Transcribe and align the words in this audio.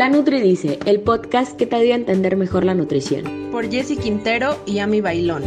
La 0.00 0.08
Nutri 0.08 0.40
Dice, 0.40 0.78
el 0.86 1.00
podcast 1.00 1.58
que 1.58 1.66
te 1.66 1.76
ayuda 1.76 1.92
a 1.92 1.98
entender 1.98 2.34
mejor 2.34 2.64
la 2.64 2.72
nutrición. 2.72 3.50
Por 3.52 3.70
Jessy 3.70 3.98
Quintero 3.98 4.58
y 4.64 4.78
Ami 4.78 5.02
Bailón. 5.02 5.42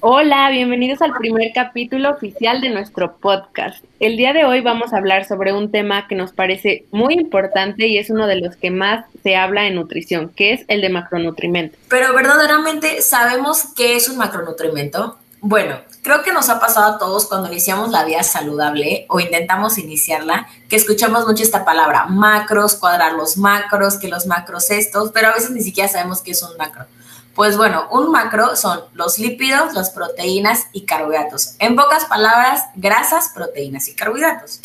Hola, 0.00 0.48
bienvenidos 0.50 1.02
al 1.02 1.12
primer 1.18 1.52
capítulo 1.54 2.12
oficial 2.12 2.62
de 2.62 2.70
nuestro 2.70 3.18
podcast. 3.18 3.84
El 4.00 4.16
día 4.16 4.32
de 4.32 4.46
hoy 4.46 4.62
vamos 4.62 4.94
a 4.94 4.96
hablar 4.96 5.26
sobre 5.26 5.52
un 5.52 5.70
tema 5.70 6.08
que 6.08 6.14
nos 6.14 6.32
parece 6.32 6.86
muy 6.90 7.12
importante 7.12 7.86
y 7.86 7.98
es 7.98 8.08
uno 8.08 8.26
de 8.26 8.40
los 8.40 8.56
que 8.56 8.70
más 8.70 9.04
se 9.22 9.36
habla 9.36 9.66
en 9.66 9.74
nutrición, 9.74 10.30
que 10.30 10.54
es 10.54 10.64
el 10.68 10.80
de 10.80 10.88
macronutrimento. 10.88 11.76
Pero 11.90 12.14
verdaderamente 12.14 13.02
sabemos 13.02 13.66
qué 13.76 13.96
es 13.96 14.08
un 14.08 14.16
macronutrimento. 14.16 15.18
Bueno, 15.46 15.78
creo 16.00 16.22
que 16.22 16.32
nos 16.32 16.48
ha 16.48 16.58
pasado 16.58 16.94
a 16.94 16.98
todos 16.98 17.26
cuando 17.26 17.48
iniciamos 17.48 17.90
la 17.90 18.06
vida 18.06 18.22
saludable 18.22 19.04
o 19.10 19.20
intentamos 19.20 19.76
iniciarla, 19.76 20.48
que 20.70 20.76
escuchamos 20.76 21.26
mucho 21.26 21.42
esta 21.42 21.66
palabra, 21.66 22.06
macros, 22.06 22.76
cuadrar 22.76 23.12
los 23.12 23.36
macros, 23.36 23.98
que 23.98 24.08
los 24.08 24.24
macros 24.24 24.70
estos, 24.70 25.10
pero 25.12 25.28
a 25.28 25.34
veces 25.34 25.50
ni 25.50 25.60
siquiera 25.60 25.86
sabemos 25.86 26.22
qué 26.22 26.30
es 26.30 26.42
un 26.42 26.56
macro. 26.56 26.86
Pues 27.34 27.58
bueno, 27.58 27.88
un 27.90 28.10
macro 28.10 28.56
son 28.56 28.84
los 28.94 29.18
lípidos, 29.18 29.74
las 29.74 29.90
proteínas 29.90 30.68
y 30.72 30.86
carbohidratos. 30.86 31.56
En 31.58 31.76
pocas 31.76 32.06
palabras, 32.06 32.62
grasas, 32.74 33.30
proteínas 33.34 33.86
y 33.88 33.94
carbohidratos. 33.94 34.60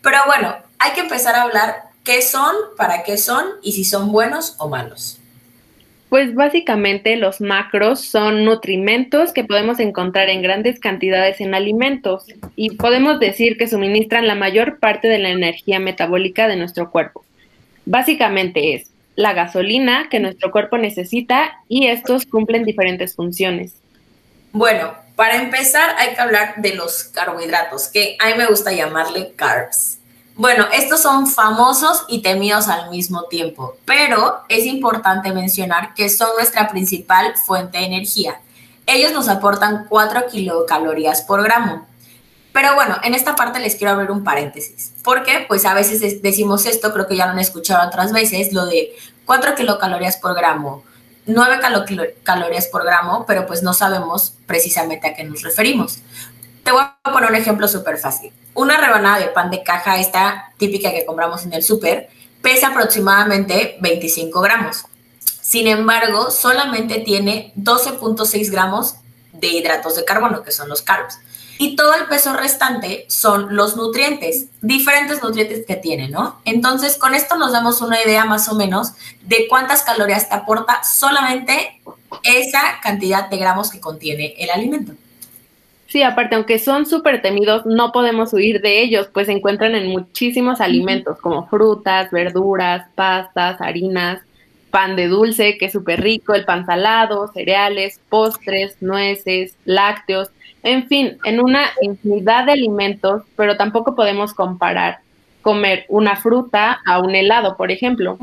Pero 0.00 0.16
bueno, 0.24 0.56
hay 0.78 0.92
que 0.92 1.00
empezar 1.00 1.34
a 1.34 1.42
hablar 1.42 1.90
qué 2.04 2.22
son, 2.22 2.56
para 2.78 3.02
qué 3.02 3.18
son 3.18 3.44
y 3.60 3.72
si 3.72 3.84
son 3.84 4.10
buenos 4.10 4.54
o 4.56 4.70
malos. 4.70 5.18
Pues 6.12 6.34
básicamente 6.34 7.16
los 7.16 7.40
macros 7.40 8.02
son 8.02 8.44
nutrimentos 8.44 9.32
que 9.32 9.44
podemos 9.44 9.80
encontrar 9.80 10.28
en 10.28 10.42
grandes 10.42 10.78
cantidades 10.78 11.40
en 11.40 11.54
alimentos 11.54 12.26
y 12.54 12.76
podemos 12.76 13.18
decir 13.18 13.56
que 13.56 13.66
suministran 13.66 14.26
la 14.26 14.34
mayor 14.34 14.78
parte 14.78 15.08
de 15.08 15.16
la 15.16 15.30
energía 15.30 15.80
metabólica 15.80 16.48
de 16.48 16.56
nuestro 16.56 16.90
cuerpo. 16.90 17.24
Básicamente 17.86 18.74
es 18.74 18.90
la 19.16 19.32
gasolina 19.32 20.08
que 20.10 20.20
nuestro 20.20 20.50
cuerpo 20.50 20.76
necesita 20.76 21.50
y 21.66 21.86
estos 21.86 22.26
cumplen 22.26 22.64
diferentes 22.64 23.16
funciones. 23.16 23.76
Bueno, 24.52 24.92
para 25.16 25.36
empezar 25.36 25.94
hay 25.96 26.14
que 26.14 26.20
hablar 26.20 26.56
de 26.58 26.74
los 26.74 27.04
carbohidratos, 27.04 27.88
que 27.88 28.18
a 28.20 28.26
mí 28.26 28.34
me 28.36 28.48
gusta 28.48 28.70
llamarle 28.70 29.32
carbs. 29.34 29.96
Bueno, 30.42 30.66
estos 30.72 31.00
son 31.00 31.28
famosos 31.28 32.02
y 32.08 32.20
temidos 32.20 32.66
al 32.66 32.90
mismo 32.90 33.26
tiempo, 33.26 33.76
pero 33.84 34.40
es 34.48 34.66
importante 34.66 35.32
mencionar 35.32 35.94
que 35.94 36.08
son 36.08 36.30
nuestra 36.36 36.66
principal 36.68 37.36
fuente 37.36 37.78
de 37.78 37.84
energía. 37.84 38.40
Ellos 38.86 39.12
nos 39.12 39.28
aportan 39.28 39.86
4 39.88 40.22
kilocalorías 40.28 41.22
por 41.22 41.44
gramo. 41.44 41.86
Pero 42.52 42.74
bueno, 42.74 42.96
en 43.04 43.14
esta 43.14 43.36
parte 43.36 43.60
les 43.60 43.76
quiero 43.76 43.92
abrir 43.92 44.10
un 44.10 44.24
paréntesis, 44.24 44.94
porque 45.04 45.44
pues 45.46 45.64
a 45.64 45.74
veces 45.74 46.20
decimos 46.22 46.66
esto, 46.66 46.92
creo 46.92 47.06
que 47.06 47.14
ya 47.14 47.26
lo 47.26 47.32
han 47.34 47.38
escuchado 47.38 47.86
otras 47.86 48.12
veces, 48.12 48.52
lo 48.52 48.66
de 48.66 48.96
4 49.26 49.54
kilocalorías 49.54 50.16
por 50.16 50.34
gramo, 50.34 50.82
9 51.24 51.60
calorías 52.24 52.66
por 52.66 52.84
gramo, 52.84 53.26
pero 53.28 53.46
pues 53.46 53.62
no 53.62 53.74
sabemos 53.74 54.34
precisamente 54.46 55.06
a 55.06 55.14
qué 55.14 55.22
nos 55.22 55.42
referimos. 55.42 56.00
Te 56.62 56.70
voy 56.70 56.82
a 56.82 57.12
poner 57.12 57.30
un 57.30 57.36
ejemplo 57.36 57.66
súper 57.66 57.98
fácil. 57.98 58.32
Una 58.54 58.76
rebanada 58.76 59.18
de 59.18 59.26
pan 59.26 59.50
de 59.50 59.62
caja, 59.62 59.98
esta 59.98 60.52
típica 60.58 60.92
que 60.92 61.04
compramos 61.04 61.44
en 61.44 61.52
el 61.54 61.62
súper, 61.62 62.08
pesa 62.40 62.68
aproximadamente 62.68 63.76
25 63.80 64.40
gramos. 64.40 64.84
Sin 65.40 65.66
embargo, 65.66 66.30
solamente 66.30 67.00
tiene 67.00 67.52
12.6 67.56 68.50
gramos 68.50 68.94
de 69.32 69.48
hidratos 69.48 69.96
de 69.96 70.04
carbono, 70.04 70.42
que 70.42 70.52
son 70.52 70.68
los 70.68 70.82
carbs. 70.82 71.18
Y 71.58 71.76
todo 71.76 71.94
el 71.94 72.06
peso 72.06 72.32
restante 72.32 73.06
son 73.08 73.54
los 73.54 73.76
nutrientes, 73.76 74.46
diferentes 74.60 75.22
nutrientes 75.22 75.66
que 75.66 75.76
tiene, 75.76 76.08
¿no? 76.08 76.40
Entonces, 76.44 76.96
con 76.96 77.14
esto 77.14 77.36
nos 77.36 77.52
damos 77.52 77.80
una 77.82 78.02
idea 78.02 78.24
más 78.24 78.48
o 78.48 78.54
menos 78.54 78.92
de 79.22 79.46
cuántas 79.48 79.82
calorías 79.82 80.28
te 80.28 80.34
aporta 80.34 80.82
solamente 80.84 81.80
esa 82.22 82.80
cantidad 82.82 83.28
de 83.28 83.36
gramos 83.36 83.70
que 83.70 83.80
contiene 83.80 84.34
el 84.38 84.50
alimento. 84.50 84.94
Sí, 85.92 86.02
aparte, 86.02 86.36
aunque 86.36 86.58
son 86.58 86.86
súper 86.86 87.20
temidos, 87.20 87.66
no 87.66 87.92
podemos 87.92 88.32
huir 88.32 88.62
de 88.62 88.80
ellos, 88.80 89.10
pues 89.12 89.26
se 89.26 89.32
encuentran 89.32 89.74
en 89.74 89.88
muchísimos 89.88 90.62
alimentos 90.62 91.18
como 91.20 91.46
frutas, 91.48 92.10
verduras, 92.10 92.86
pastas, 92.94 93.60
harinas, 93.60 94.22
pan 94.70 94.96
de 94.96 95.08
dulce, 95.08 95.58
que 95.58 95.66
es 95.66 95.72
súper 95.72 96.00
rico, 96.00 96.32
el 96.32 96.46
pan 96.46 96.64
salado, 96.64 97.30
cereales, 97.34 98.00
postres, 98.08 98.74
nueces, 98.80 99.54
lácteos, 99.66 100.30
en 100.62 100.88
fin, 100.88 101.18
en 101.24 101.42
una 101.42 101.66
infinidad 101.82 102.46
de 102.46 102.52
alimentos, 102.52 103.24
pero 103.36 103.58
tampoco 103.58 103.94
podemos 103.94 104.32
comparar 104.32 105.00
comer 105.42 105.84
una 105.90 106.16
fruta 106.16 106.80
a 106.86 107.00
un 107.00 107.14
helado, 107.14 107.54
por 107.58 107.70
ejemplo. 107.70 108.16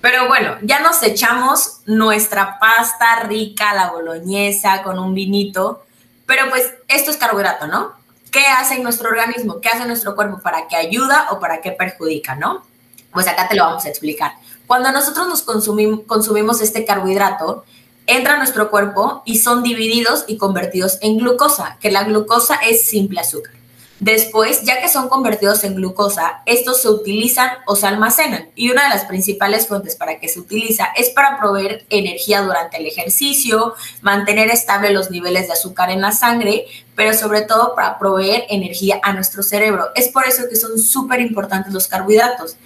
Pero 0.00 0.26
bueno, 0.26 0.56
ya 0.62 0.80
nos 0.80 1.00
echamos 1.04 1.82
nuestra 1.86 2.58
pasta 2.58 3.20
rica, 3.28 3.72
la 3.72 3.92
boloñesa, 3.92 4.82
con 4.82 4.98
un 4.98 5.14
vinito 5.14 5.84
pero 6.30 6.48
pues 6.48 6.72
esto 6.86 7.10
es 7.10 7.16
carbohidrato, 7.16 7.66
¿no? 7.66 7.92
¿Qué 8.30 8.46
hace 8.46 8.78
nuestro 8.78 9.08
organismo? 9.08 9.60
¿Qué 9.60 9.68
hace 9.68 9.84
nuestro 9.84 10.14
cuerpo? 10.14 10.38
¿Para 10.40 10.68
qué 10.68 10.76
ayuda 10.76 11.26
o 11.32 11.40
para 11.40 11.60
qué 11.60 11.72
perjudica, 11.72 12.36
no? 12.36 12.64
Pues 13.12 13.26
acá 13.26 13.48
te 13.48 13.56
lo 13.56 13.64
vamos 13.64 13.84
a 13.84 13.88
explicar. 13.88 14.34
Cuando 14.68 14.92
nosotros 14.92 15.26
nos 15.26 15.42
consumimos, 15.42 16.02
consumimos 16.06 16.60
este 16.60 16.84
carbohidrato, 16.84 17.64
entra 18.06 18.34
a 18.34 18.36
nuestro 18.36 18.70
cuerpo 18.70 19.24
y 19.24 19.38
son 19.38 19.64
divididos 19.64 20.24
y 20.28 20.36
convertidos 20.36 20.98
en 21.00 21.18
glucosa, 21.18 21.78
que 21.80 21.90
la 21.90 22.04
glucosa 22.04 22.60
es 22.64 22.86
simple 22.86 23.18
azúcar. 23.18 23.54
Después, 24.00 24.62
ya 24.62 24.80
que 24.80 24.88
son 24.88 25.10
convertidos 25.10 25.62
en 25.62 25.74
glucosa, 25.74 26.40
estos 26.46 26.80
se 26.80 26.88
utilizan 26.88 27.50
o 27.66 27.76
se 27.76 27.86
almacenan. 27.86 28.48
Y 28.54 28.70
una 28.70 28.84
de 28.84 28.88
las 28.88 29.04
principales 29.04 29.66
fuentes 29.66 29.94
para 29.94 30.18
que 30.18 30.28
se 30.28 30.40
utiliza 30.40 30.88
es 30.96 31.10
para 31.10 31.38
proveer 31.38 31.84
energía 31.90 32.40
durante 32.40 32.78
el 32.78 32.86
ejercicio, 32.86 33.74
mantener 34.00 34.48
estable 34.48 34.94
los 34.94 35.10
niveles 35.10 35.48
de 35.48 35.52
azúcar 35.52 35.90
en 35.90 36.00
la 36.00 36.12
sangre, 36.12 36.64
pero 36.94 37.12
sobre 37.12 37.42
todo 37.42 37.74
para 37.74 37.98
proveer 37.98 38.46
energía 38.48 38.98
a 39.02 39.12
nuestro 39.12 39.42
cerebro. 39.42 39.88
Es 39.94 40.08
por 40.08 40.26
eso 40.26 40.44
que 40.48 40.56
son 40.56 40.78
súper 40.78 41.20
importantes 41.20 41.74
los 41.74 41.86
carbohidratos. 41.86 42.56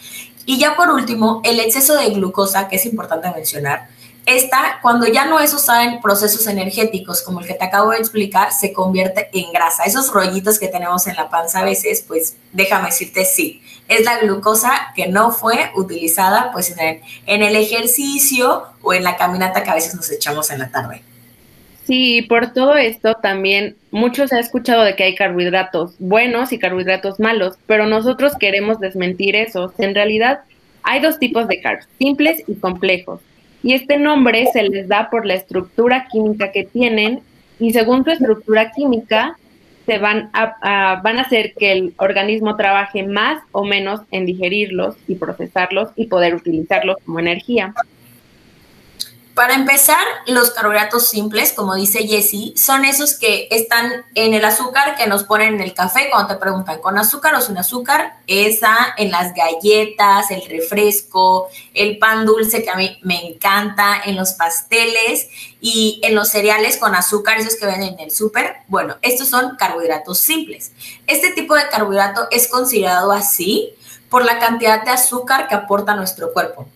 Y 0.46 0.58
ya 0.58 0.76
por 0.76 0.90
último, 0.90 1.40
el 1.44 1.58
exceso 1.58 1.96
de 1.96 2.10
glucosa, 2.10 2.68
que 2.68 2.76
es 2.76 2.86
importante 2.86 3.28
mencionar, 3.30 3.88
esta, 4.26 4.78
cuando 4.80 5.06
ya 5.06 5.26
no 5.26 5.38
es 5.38 5.52
usada 5.52 5.84
en 5.84 6.00
procesos 6.00 6.46
energéticos, 6.46 7.20
como 7.22 7.40
el 7.40 7.46
que 7.46 7.54
te 7.54 7.64
acabo 7.64 7.90
de 7.90 7.98
explicar, 7.98 8.52
se 8.52 8.72
convierte 8.72 9.28
en 9.32 9.52
grasa. 9.52 9.84
Esos 9.84 10.12
rollitos 10.12 10.58
que 10.58 10.68
tenemos 10.68 11.06
en 11.06 11.16
la 11.16 11.28
panza 11.28 11.60
a 11.60 11.64
veces, 11.64 12.04
pues 12.06 12.36
déjame 12.52 12.86
decirte, 12.86 13.26
sí, 13.26 13.62
es 13.86 14.04
la 14.04 14.18
glucosa 14.18 14.92
que 14.96 15.08
no 15.08 15.30
fue 15.30 15.70
utilizada 15.74 16.52
pues 16.52 16.74
en 16.78 17.02
en 17.26 17.42
el 17.42 17.56
ejercicio 17.56 18.64
o 18.82 18.94
en 18.94 19.04
la 19.04 19.16
caminata 19.16 19.62
que 19.62 19.70
a 19.70 19.74
veces 19.74 19.94
nos 19.94 20.10
echamos 20.10 20.50
en 20.50 20.60
la 20.60 20.70
tarde. 20.70 21.02
Sí, 21.86 22.22
por 22.22 22.54
todo 22.54 22.76
esto 22.76 23.14
también 23.22 23.76
muchos 23.90 24.32
ha 24.32 24.40
escuchado 24.40 24.84
de 24.84 24.96
que 24.96 25.04
hay 25.04 25.14
carbohidratos 25.14 25.96
buenos 25.98 26.52
y 26.52 26.58
carbohidratos 26.58 27.20
malos, 27.20 27.56
pero 27.66 27.84
nosotros 27.84 28.32
queremos 28.40 28.80
desmentir 28.80 29.36
eso. 29.36 29.74
En 29.76 29.94
realidad 29.94 30.40
hay 30.82 31.00
dos 31.00 31.18
tipos 31.18 31.46
de 31.46 31.60
carbs, 31.60 31.86
simples 31.98 32.42
y 32.46 32.54
complejos 32.54 33.20
y 33.64 33.72
este 33.72 33.96
nombre 33.96 34.46
se 34.52 34.62
les 34.62 34.86
da 34.88 35.08
por 35.10 35.24
la 35.24 35.34
estructura 35.34 36.06
química 36.12 36.52
que 36.52 36.64
tienen 36.64 37.20
y 37.58 37.72
según 37.72 38.04
su 38.04 38.10
estructura 38.10 38.70
química 38.70 39.38
se 39.86 39.98
van 39.98 40.28
a, 40.34 41.00
van 41.02 41.18
a 41.18 41.22
hacer 41.22 41.54
que 41.54 41.72
el 41.72 41.94
organismo 41.96 42.56
trabaje 42.56 43.02
más 43.04 43.42
o 43.52 43.64
menos 43.64 44.00
en 44.10 44.26
digerirlos 44.26 44.96
y 45.08 45.14
procesarlos 45.14 45.88
y 45.96 46.08
poder 46.08 46.34
utilizarlos 46.34 46.96
como 47.06 47.20
energía. 47.20 47.74
Para 49.34 49.54
empezar, 49.54 49.98
los 50.28 50.50
carbohidratos 50.50 51.08
simples, 51.08 51.52
como 51.52 51.74
dice 51.74 52.06
Jessie, 52.06 52.54
son 52.56 52.84
esos 52.84 53.18
que 53.18 53.48
están 53.50 54.04
en 54.14 54.32
el 54.32 54.44
azúcar 54.44 54.94
que 54.94 55.08
nos 55.08 55.24
ponen 55.24 55.54
en 55.54 55.60
el 55.60 55.74
café 55.74 56.08
cuando 56.08 56.32
te 56.32 56.40
preguntan 56.40 56.80
con 56.80 56.96
azúcar 56.98 57.34
o 57.34 57.40
sin 57.40 57.58
azúcar, 57.58 58.18
esa 58.28 58.76
en 58.96 59.10
las 59.10 59.34
galletas, 59.34 60.30
el 60.30 60.48
refresco, 60.48 61.48
el 61.72 61.98
pan 61.98 62.26
dulce 62.26 62.62
que 62.62 62.70
a 62.70 62.76
mí 62.76 62.96
me 63.02 63.26
encanta, 63.26 64.02
en 64.04 64.14
los 64.14 64.34
pasteles 64.34 65.28
y 65.60 66.00
en 66.04 66.14
los 66.14 66.28
cereales 66.28 66.76
con 66.76 66.94
azúcar, 66.94 67.38
esos 67.38 67.56
que 67.56 67.66
venden 67.66 67.94
en 67.94 68.00
el 68.00 68.10
súper. 68.12 68.58
Bueno, 68.68 68.98
estos 69.02 69.28
son 69.30 69.56
carbohidratos 69.56 70.20
simples. 70.20 70.70
Este 71.08 71.32
tipo 71.32 71.56
de 71.56 71.68
carbohidrato 71.68 72.28
es 72.30 72.46
considerado 72.46 73.10
así 73.10 73.74
por 74.08 74.24
la 74.24 74.38
cantidad 74.38 74.84
de 74.84 74.92
azúcar 74.92 75.48
que 75.48 75.56
aporta 75.56 75.96
nuestro 75.96 76.32
cuerpo. 76.32 76.68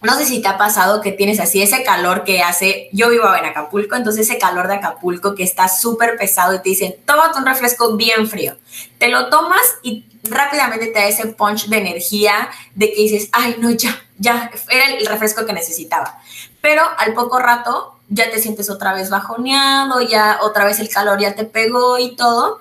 No 0.00 0.16
sé 0.16 0.26
si 0.26 0.40
te 0.40 0.46
ha 0.46 0.56
pasado 0.56 1.00
que 1.00 1.10
tienes 1.10 1.40
así 1.40 1.60
ese 1.60 1.82
calor 1.82 2.22
que 2.22 2.40
hace, 2.40 2.88
yo 2.92 3.08
vivo 3.08 3.34
en 3.34 3.44
Acapulco, 3.44 3.96
entonces 3.96 4.28
ese 4.28 4.38
calor 4.38 4.68
de 4.68 4.74
Acapulco 4.74 5.34
que 5.34 5.42
está 5.42 5.68
súper 5.68 6.16
pesado 6.16 6.54
y 6.54 6.58
te 6.58 6.68
dicen, 6.68 6.94
tómate 7.04 7.38
un 7.38 7.46
refresco 7.46 7.96
bien 7.96 8.28
frío. 8.28 8.56
Te 8.98 9.08
lo 9.08 9.28
tomas 9.28 9.60
y 9.82 10.04
rápidamente 10.22 10.86
te 10.86 11.00
da 11.00 11.06
ese 11.06 11.26
punch 11.26 11.66
de 11.66 11.78
energía 11.78 12.48
de 12.76 12.92
que 12.92 13.02
dices, 13.02 13.28
ay, 13.32 13.56
no, 13.58 13.70
ya, 13.70 14.00
ya, 14.18 14.50
era 14.68 14.96
el 14.96 15.04
refresco 15.06 15.44
que 15.44 15.52
necesitaba. 15.52 16.20
Pero 16.60 16.82
al 16.96 17.14
poco 17.14 17.40
rato 17.40 17.96
ya 18.08 18.30
te 18.30 18.38
sientes 18.38 18.70
otra 18.70 18.94
vez 18.94 19.10
bajoneado, 19.10 20.00
ya 20.00 20.38
otra 20.42 20.64
vez 20.64 20.78
el 20.78 20.88
calor 20.88 21.20
ya 21.20 21.34
te 21.34 21.44
pegó 21.44 21.98
y 21.98 22.14
todo, 22.14 22.60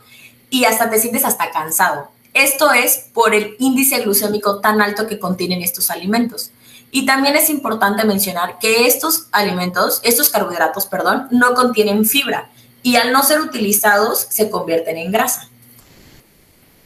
y 0.49 0.65
hasta 0.65 0.89
te 0.89 0.99
sientes 0.99 1.23
hasta 1.23 1.51
cansado. 1.51 2.09
Esto 2.33 2.71
es 2.71 3.05
por 3.13 3.35
el 3.35 3.55
índice 3.59 3.99
glucémico 3.99 4.59
tan 4.59 4.81
alto 4.81 5.07
que 5.07 5.19
contienen 5.19 5.61
estos 5.61 5.91
alimentos. 5.91 6.51
Y 6.91 7.05
también 7.05 7.35
es 7.35 7.49
importante 7.49 8.05
mencionar 8.05 8.59
que 8.59 8.87
estos 8.87 9.27
alimentos, 9.31 9.99
estos 10.03 10.29
carbohidratos, 10.29 10.85
perdón, 10.85 11.27
no 11.31 11.53
contienen 11.53 12.05
fibra 12.05 12.49
y 12.81 12.95
al 12.95 13.11
no 13.11 13.23
ser 13.23 13.41
utilizados 13.41 14.27
se 14.29 14.49
convierten 14.49 14.97
en 14.97 15.11
grasa. 15.11 15.49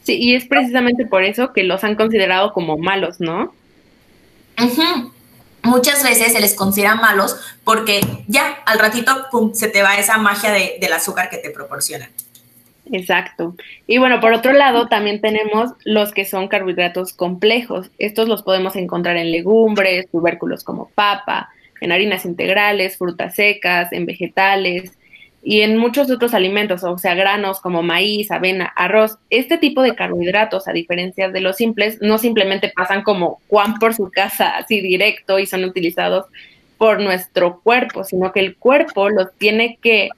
Sí, 0.02 0.16
y 0.18 0.34
es 0.34 0.46
precisamente 0.46 1.06
por 1.06 1.22
eso 1.22 1.52
que 1.52 1.62
los 1.62 1.84
han 1.84 1.94
considerado 1.94 2.52
como 2.52 2.76
malos, 2.76 3.20
¿no? 3.20 3.54
Muchas 5.62 6.02
veces 6.02 6.32
se 6.32 6.40
les 6.40 6.54
considera 6.54 6.96
malos 6.96 7.36
porque 7.62 8.00
ya 8.26 8.58
al 8.66 8.80
ratito 8.80 9.12
pum, 9.30 9.54
se 9.54 9.68
te 9.68 9.82
va 9.82 9.96
esa 9.96 10.18
magia 10.18 10.50
del 10.50 10.92
azúcar 10.92 11.30
que 11.30 11.38
te 11.38 11.50
proporciona. 11.50 12.10
Exacto. 12.90 13.54
Y 13.86 13.98
bueno, 13.98 14.20
por 14.20 14.32
otro 14.32 14.52
lado, 14.52 14.88
también 14.88 15.20
tenemos 15.20 15.70
los 15.84 16.12
que 16.12 16.24
son 16.24 16.48
carbohidratos 16.48 17.12
complejos. 17.12 17.90
Estos 17.98 18.28
los 18.28 18.42
podemos 18.42 18.76
encontrar 18.76 19.16
en 19.16 19.30
legumbres, 19.30 20.08
tubérculos 20.10 20.64
como 20.64 20.88
papa, 20.94 21.50
en 21.80 21.92
harinas 21.92 22.24
integrales, 22.24 22.98
frutas 22.98 23.34
secas, 23.34 23.92
en 23.92 24.06
vegetales 24.06 24.92
y 25.44 25.62
en 25.62 25.76
muchos 25.76 26.08
otros 26.10 26.34
alimentos, 26.34 26.84
o 26.84 26.96
sea, 26.98 27.14
granos 27.14 27.60
como 27.60 27.82
maíz, 27.82 28.30
avena, 28.30 28.72
arroz. 28.76 29.18
Este 29.28 29.58
tipo 29.58 29.82
de 29.82 29.96
carbohidratos, 29.96 30.68
a 30.68 30.72
diferencia 30.72 31.28
de 31.28 31.40
los 31.40 31.56
simples, 31.56 31.98
no 32.00 32.18
simplemente 32.18 32.72
pasan 32.74 33.02
como 33.02 33.40
Juan 33.48 33.78
por 33.78 33.94
su 33.94 34.10
casa, 34.10 34.56
así 34.56 34.80
directo, 34.80 35.40
y 35.40 35.46
son 35.46 35.64
utilizados 35.64 36.26
por 36.78 37.00
nuestro 37.00 37.60
cuerpo, 37.60 38.04
sino 38.04 38.32
que 38.32 38.40
el 38.40 38.56
cuerpo 38.56 39.10
los 39.10 39.32
tiene 39.36 39.78
que 39.82 40.10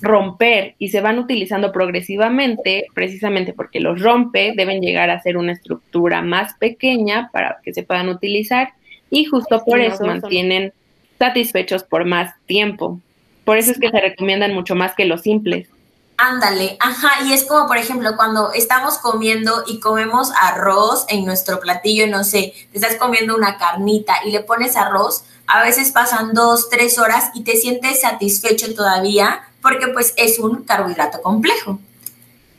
romper 0.00 0.74
y 0.78 0.88
se 0.88 1.00
van 1.00 1.18
utilizando 1.18 1.72
progresivamente, 1.72 2.86
precisamente 2.94 3.52
porque 3.52 3.80
los 3.80 4.00
rompe, 4.00 4.54
deben 4.56 4.80
llegar 4.80 5.10
a 5.10 5.20
ser 5.20 5.36
una 5.36 5.52
estructura 5.52 6.22
más 6.22 6.54
pequeña 6.54 7.30
para 7.32 7.58
que 7.62 7.74
se 7.74 7.82
puedan 7.82 8.08
utilizar 8.08 8.70
y 9.10 9.24
justo 9.24 9.62
por 9.64 9.80
eso 9.80 10.04
mantienen 10.04 10.72
satisfechos 11.18 11.84
por 11.84 12.04
más 12.04 12.34
tiempo. 12.46 13.00
Por 13.44 13.58
eso 13.58 13.72
es 13.72 13.78
que 13.78 13.90
se 13.90 14.00
recomiendan 14.00 14.54
mucho 14.54 14.74
más 14.74 14.94
que 14.94 15.04
los 15.04 15.22
simples. 15.22 15.68
Ándale, 16.16 16.76
ajá, 16.80 17.26
y 17.26 17.32
es 17.32 17.44
como 17.44 17.66
por 17.66 17.78
ejemplo 17.78 18.14
cuando 18.14 18.52
estamos 18.52 18.98
comiendo 18.98 19.64
y 19.66 19.80
comemos 19.80 20.30
arroz 20.40 21.06
en 21.08 21.24
nuestro 21.24 21.60
platillo, 21.60 22.06
no 22.08 22.24
sé, 22.24 22.52
te 22.72 22.78
estás 22.78 22.96
comiendo 22.96 23.34
una 23.34 23.56
carnita 23.56 24.14
y 24.26 24.30
le 24.30 24.40
pones 24.40 24.76
arroz, 24.76 25.24
a 25.46 25.62
veces 25.62 25.90
pasan 25.92 26.34
dos, 26.34 26.68
tres 26.68 26.98
horas 26.98 27.30
y 27.34 27.42
te 27.42 27.56
sientes 27.56 28.02
satisfecho 28.02 28.74
todavía 28.74 29.40
porque 29.62 29.88
pues 29.88 30.14
es 30.16 30.38
un 30.38 30.64
carbohidrato 30.64 31.20
complejo. 31.22 31.78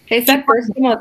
Exacto, 0.08 0.54
es 0.60 0.72
como... 0.74 1.00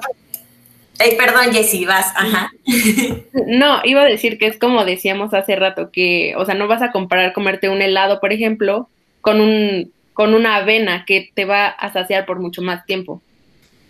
perdón, 1.19 1.53
Jessy, 1.53 1.85
vas, 1.85 2.13
ajá. 2.15 2.53
No, 3.47 3.81
iba 3.85 4.03
a 4.03 4.07
decir 4.07 4.39
que 4.39 4.47
es 4.47 4.59
como 4.59 4.85
decíamos 4.85 5.35
hace 5.35 5.57
rato, 5.57 5.91
que, 5.91 6.35
o 6.37 6.45
sea, 6.45 6.55
no 6.55 6.69
vas 6.69 6.83
a 6.83 6.93
comparar 6.93 7.33
comerte 7.33 7.69
un 7.69 7.83
helado, 7.83 8.21
por 8.21 8.33
ejemplo, 8.33 8.89
con 9.21 9.41
un 9.41 9.93
con 10.21 10.35
una 10.35 10.57
avena 10.57 11.07
que 11.07 11.31
te 11.35 11.47
va 11.47 11.69
a 11.69 11.93
saciar 11.95 12.27
por 12.27 12.41
mucho 12.41 12.61
más 12.61 12.85
tiempo. 12.85 13.23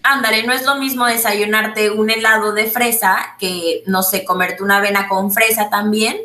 Ándale, 0.04 0.44
no 0.44 0.52
es 0.52 0.64
lo 0.64 0.76
mismo 0.76 1.04
desayunarte 1.06 1.90
un 1.90 2.08
helado 2.08 2.52
de 2.52 2.66
fresa 2.66 3.34
que, 3.40 3.82
no 3.86 4.04
sé, 4.04 4.24
comerte 4.24 4.62
una 4.62 4.76
avena 4.76 5.08
con 5.08 5.32
fresa 5.32 5.68
también, 5.70 6.16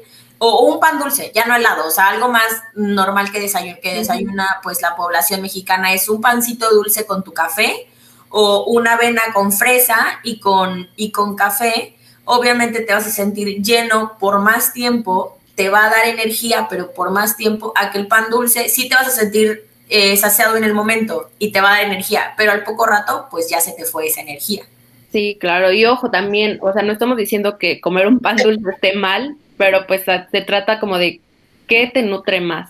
o 0.47 0.65
un 0.65 0.80
pan 0.80 1.00
dulce, 1.00 1.31
ya 1.33 1.45
no 1.45 1.56
helado, 1.56 1.88
o 1.88 1.92
sea, 1.92 2.07
algo 2.07 2.30
más 2.30 2.45
normal 2.75 3.31
que, 3.31 3.39
desayun 3.39 3.77
que 3.81 3.95
desayuna 3.95 4.59
pues 4.63 4.81
la 4.81 4.95
población 4.95 5.42
mexicana 5.42 5.94
es 5.94 6.09
un 6.09 6.21
pancito 6.21 6.69
dulce 6.74 7.06
con 7.06 7.24
tu 7.24 7.33
café 7.33 7.88
o 8.30 8.65
una 8.65 8.94
avena 8.94 9.21
con 9.33 9.51
fresa 9.51 10.19
y 10.24 10.39
con, 10.39 10.89
y 10.95 11.12
con 11.12 11.36
café. 11.36 11.95
Obviamente 12.25 12.81
te 12.81 12.94
vas 12.94 13.07
a 13.07 13.12
sentir 13.12 13.62
lleno 13.62 14.18
por 14.19 14.39
más 14.39 14.74
tiempo, 14.74 15.38
te 15.56 15.69
va 15.69 15.86
a 15.86 15.89
dar 15.89 16.07
energía, 16.07 16.68
pero 16.69 16.91
por 16.91 17.12
más 17.12 17.38
tiempo, 17.38 17.71
a 17.75 17.91
que 17.91 17.98
el 17.98 18.07
pan 18.07 18.30
dulce 18.30 18.68
sí 18.68 18.89
te 18.89 18.95
vas 18.95 19.07
a 19.07 19.12
sentir 19.12 19.65
eh, 19.89 20.18
saciado 20.18 20.57
en 20.57 20.63
el 20.63 20.74
momento 20.74 21.30
y 21.38 21.51
te 21.51 21.62
va 21.62 21.69
a 21.69 21.75
dar 21.77 21.86
energía, 21.86 22.33
pero 22.38 22.51
al 22.51 22.63
poco 22.63 22.86
rato 22.88 23.27
pues 23.30 23.50
ya 23.50 23.62
se 23.62 23.71
te 23.74 23.86
fue 23.86 24.07
esa 24.07 24.21
energía. 24.21 24.63
Sí, 25.12 25.38
claro, 25.39 25.71
y 25.71 25.86
ojo 25.86 26.12
también, 26.12 26.59
o 26.62 26.74
sea, 26.74 26.81
no 26.81 26.91
estamos 26.91 27.15
diciendo 27.15 27.57
que 27.57 27.80
comer 27.80 28.07
un 28.07 28.19
pan 28.19 28.36
dulce 28.36 28.69
esté 28.69 28.95
mal, 28.95 29.38
pero 29.57 29.88
pues 29.88 30.04
se 30.04 30.42
trata 30.42 30.80
como 30.80 30.98
de 30.98 31.22
qué 31.68 31.90
te 31.94 32.02
nutre 32.02 32.42
más. 32.42 32.69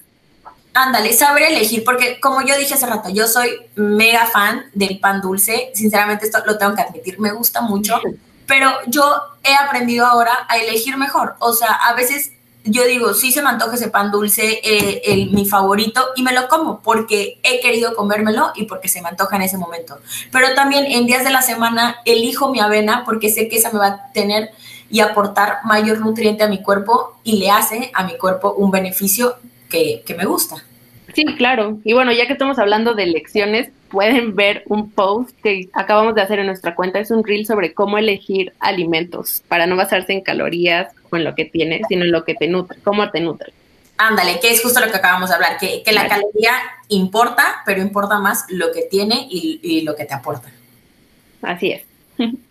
Ándale, 0.73 1.13
saber 1.13 1.43
elegir, 1.43 1.83
porque 1.85 2.19
como 2.19 2.41
yo 2.41 2.57
dije 2.57 2.73
hace 2.73 2.85
rato, 2.85 3.09
yo 3.09 3.27
soy 3.27 3.49
mega 3.75 4.25
fan 4.25 4.65
del 4.73 4.99
pan 4.99 5.21
dulce, 5.21 5.71
sinceramente 5.73 6.25
esto 6.25 6.39
lo 6.45 6.57
tengo 6.57 6.75
que 6.75 6.81
admitir, 6.81 7.17
me 7.17 7.31
gusta 7.31 7.61
mucho, 7.61 8.01
pero 8.45 8.71
yo 8.87 9.03
he 9.43 9.55
aprendido 9.55 10.05
ahora 10.05 10.45
a 10.49 10.57
elegir 10.57 10.97
mejor, 10.97 11.35
o 11.39 11.53
sea, 11.53 11.71
a 11.71 11.93
veces 11.93 12.33
yo 12.65 12.83
digo, 12.85 13.13
sí 13.13 13.31
se 13.31 13.41
me 13.41 13.49
antoja 13.49 13.75
ese 13.75 13.89
pan 13.89 14.11
dulce, 14.11 14.59
eh, 14.63 15.01
el, 15.05 15.31
mi 15.31 15.45
favorito, 15.45 16.07
y 16.15 16.23
me 16.23 16.33
lo 16.33 16.47
como 16.47 16.81
porque 16.81 17.39
he 17.43 17.59
querido 17.59 17.95
comérmelo 17.95 18.51
y 18.55 18.65
porque 18.65 18.89
se 18.89 19.01
me 19.01 19.09
antoja 19.09 19.35
en 19.35 19.43
ese 19.43 19.57
momento. 19.57 19.99
Pero 20.31 20.53
también 20.55 20.85
en 20.85 21.05
días 21.05 21.23
de 21.23 21.29
la 21.29 21.43
semana 21.43 21.97
elijo 22.05 22.49
mi 22.49 22.59
avena 22.59 23.03
porque 23.05 23.29
sé 23.29 23.47
que 23.47 23.57
esa 23.57 23.71
me 23.71 23.79
va 23.79 23.87
a 23.87 24.11
tener 24.13 24.49
y 24.89 24.99
aportar 24.99 25.59
mayor 25.65 25.99
nutriente 25.99 26.43
a 26.43 26.47
mi 26.47 26.61
cuerpo 26.61 27.19
y 27.23 27.39
le 27.39 27.49
hace 27.49 27.91
a 27.93 28.03
mi 28.03 28.17
cuerpo 28.17 28.53
un 28.53 28.71
beneficio 28.71 29.35
que, 29.69 30.03
que 30.05 30.13
me 30.13 30.25
gusta. 30.25 30.63
Sí, 31.13 31.23
claro. 31.37 31.79
Y 31.83 31.93
bueno, 31.93 32.11
ya 32.11 32.27
que 32.27 32.33
estamos 32.33 32.59
hablando 32.59 32.93
de 32.93 33.05
lecciones, 33.05 33.69
pueden 33.89 34.35
ver 34.35 34.63
un 34.67 34.91
post 34.91 35.29
que 35.41 35.69
acabamos 35.73 36.13
de 36.13 36.21
hacer 36.21 36.39
en 36.39 36.47
nuestra 36.47 36.75
cuenta. 36.75 36.99
Es 36.99 37.09
un 37.09 37.23
reel 37.23 37.45
sobre 37.45 37.73
cómo 37.73 37.97
elegir 37.97 38.53
alimentos 38.59 39.41
para 39.47 39.65
no 39.65 39.77
basarse 39.77 40.11
en 40.11 40.21
calorías 40.21 40.93
o 41.09 41.15
en 41.15 41.23
lo 41.23 41.33
que 41.33 41.45
tiene, 41.45 41.81
sino 41.87 42.03
en 42.03 42.11
lo 42.11 42.25
que 42.25 42.35
te 42.35 42.47
nutre, 42.47 42.79
cómo 42.83 43.09
te 43.11 43.21
nutre. 43.21 43.53
Ándale, 43.97 44.41
que 44.41 44.51
es 44.51 44.61
justo 44.61 44.81
lo 44.81 44.91
que 44.91 44.97
acabamos 44.97 45.29
de 45.29 45.35
hablar, 45.35 45.57
que, 45.57 45.81
que 45.83 45.93
la 45.93 46.09
caloría 46.09 46.51
importa, 46.89 47.61
pero 47.65 47.81
importa 47.81 48.19
más 48.19 48.45
lo 48.49 48.73
que 48.73 48.81
tiene 48.81 49.25
y, 49.29 49.61
y 49.63 49.81
lo 49.81 49.95
que 49.95 50.03
te 50.03 50.13
aporta. 50.13 50.49
Así 51.41 51.71
es. 51.71 51.83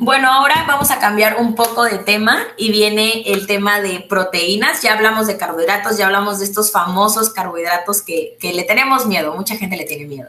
Bueno, 0.00 0.30
ahora 0.30 0.64
vamos 0.68 0.92
a 0.92 1.00
cambiar 1.00 1.38
un 1.40 1.56
poco 1.56 1.82
de 1.82 1.98
tema 1.98 2.38
y 2.56 2.70
viene 2.70 3.24
el 3.32 3.48
tema 3.48 3.80
de 3.80 3.98
proteínas. 3.98 4.80
Ya 4.80 4.92
hablamos 4.92 5.26
de 5.26 5.36
carbohidratos, 5.36 5.98
ya 5.98 6.06
hablamos 6.06 6.38
de 6.38 6.44
estos 6.44 6.70
famosos 6.70 7.30
carbohidratos 7.30 8.02
que, 8.02 8.36
que 8.38 8.52
le 8.52 8.62
tenemos 8.62 9.06
miedo, 9.06 9.34
mucha 9.34 9.56
gente 9.56 9.76
le 9.76 9.84
tiene 9.84 10.06
miedo. 10.06 10.28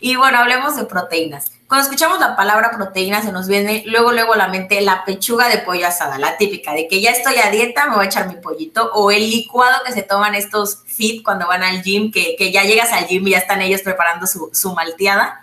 Y 0.00 0.16
bueno, 0.16 0.38
hablemos 0.38 0.76
de 0.76 0.84
proteínas. 0.84 1.52
Cuando 1.72 1.88
escuchamos 1.88 2.20
la 2.20 2.36
palabra 2.36 2.70
proteína 2.70 3.22
se 3.22 3.32
nos 3.32 3.48
viene 3.48 3.82
luego, 3.86 4.12
luego 4.12 4.34
a 4.34 4.36
la 4.36 4.48
mente 4.48 4.78
la 4.82 5.06
pechuga 5.06 5.48
de 5.48 5.56
pollo 5.56 5.86
asada, 5.86 6.18
la 6.18 6.36
típica, 6.36 6.74
de 6.74 6.86
que 6.86 7.00
ya 7.00 7.12
estoy 7.12 7.36
a 7.38 7.50
dieta, 7.50 7.86
me 7.86 7.94
voy 7.94 8.04
a 8.04 8.08
echar 8.08 8.28
mi 8.28 8.34
pollito, 8.34 8.92
o 8.92 9.10
el 9.10 9.30
licuado 9.30 9.82
que 9.82 9.90
se 9.90 10.02
toman 10.02 10.34
estos 10.34 10.80
fit 10.84 11.22
cuando 11.22 11.46
van 11.46 11.62
al 11.62 11.82
gym, 11.82 12.12
que, 12.12 12.36
que 12.36 12.52
ya 12.52 12.64
llegas 12.64 12.92
al 12.92 13.06
gym 13.06 13.26
y 13.26 13.30
ya 13.30 13.38
están 13.38 13.62
ellos 13.62 13.80
preparando 13.80 14.26
su, 14.26 14.50
su 14.52 14.74
malteada. 14.74 15.40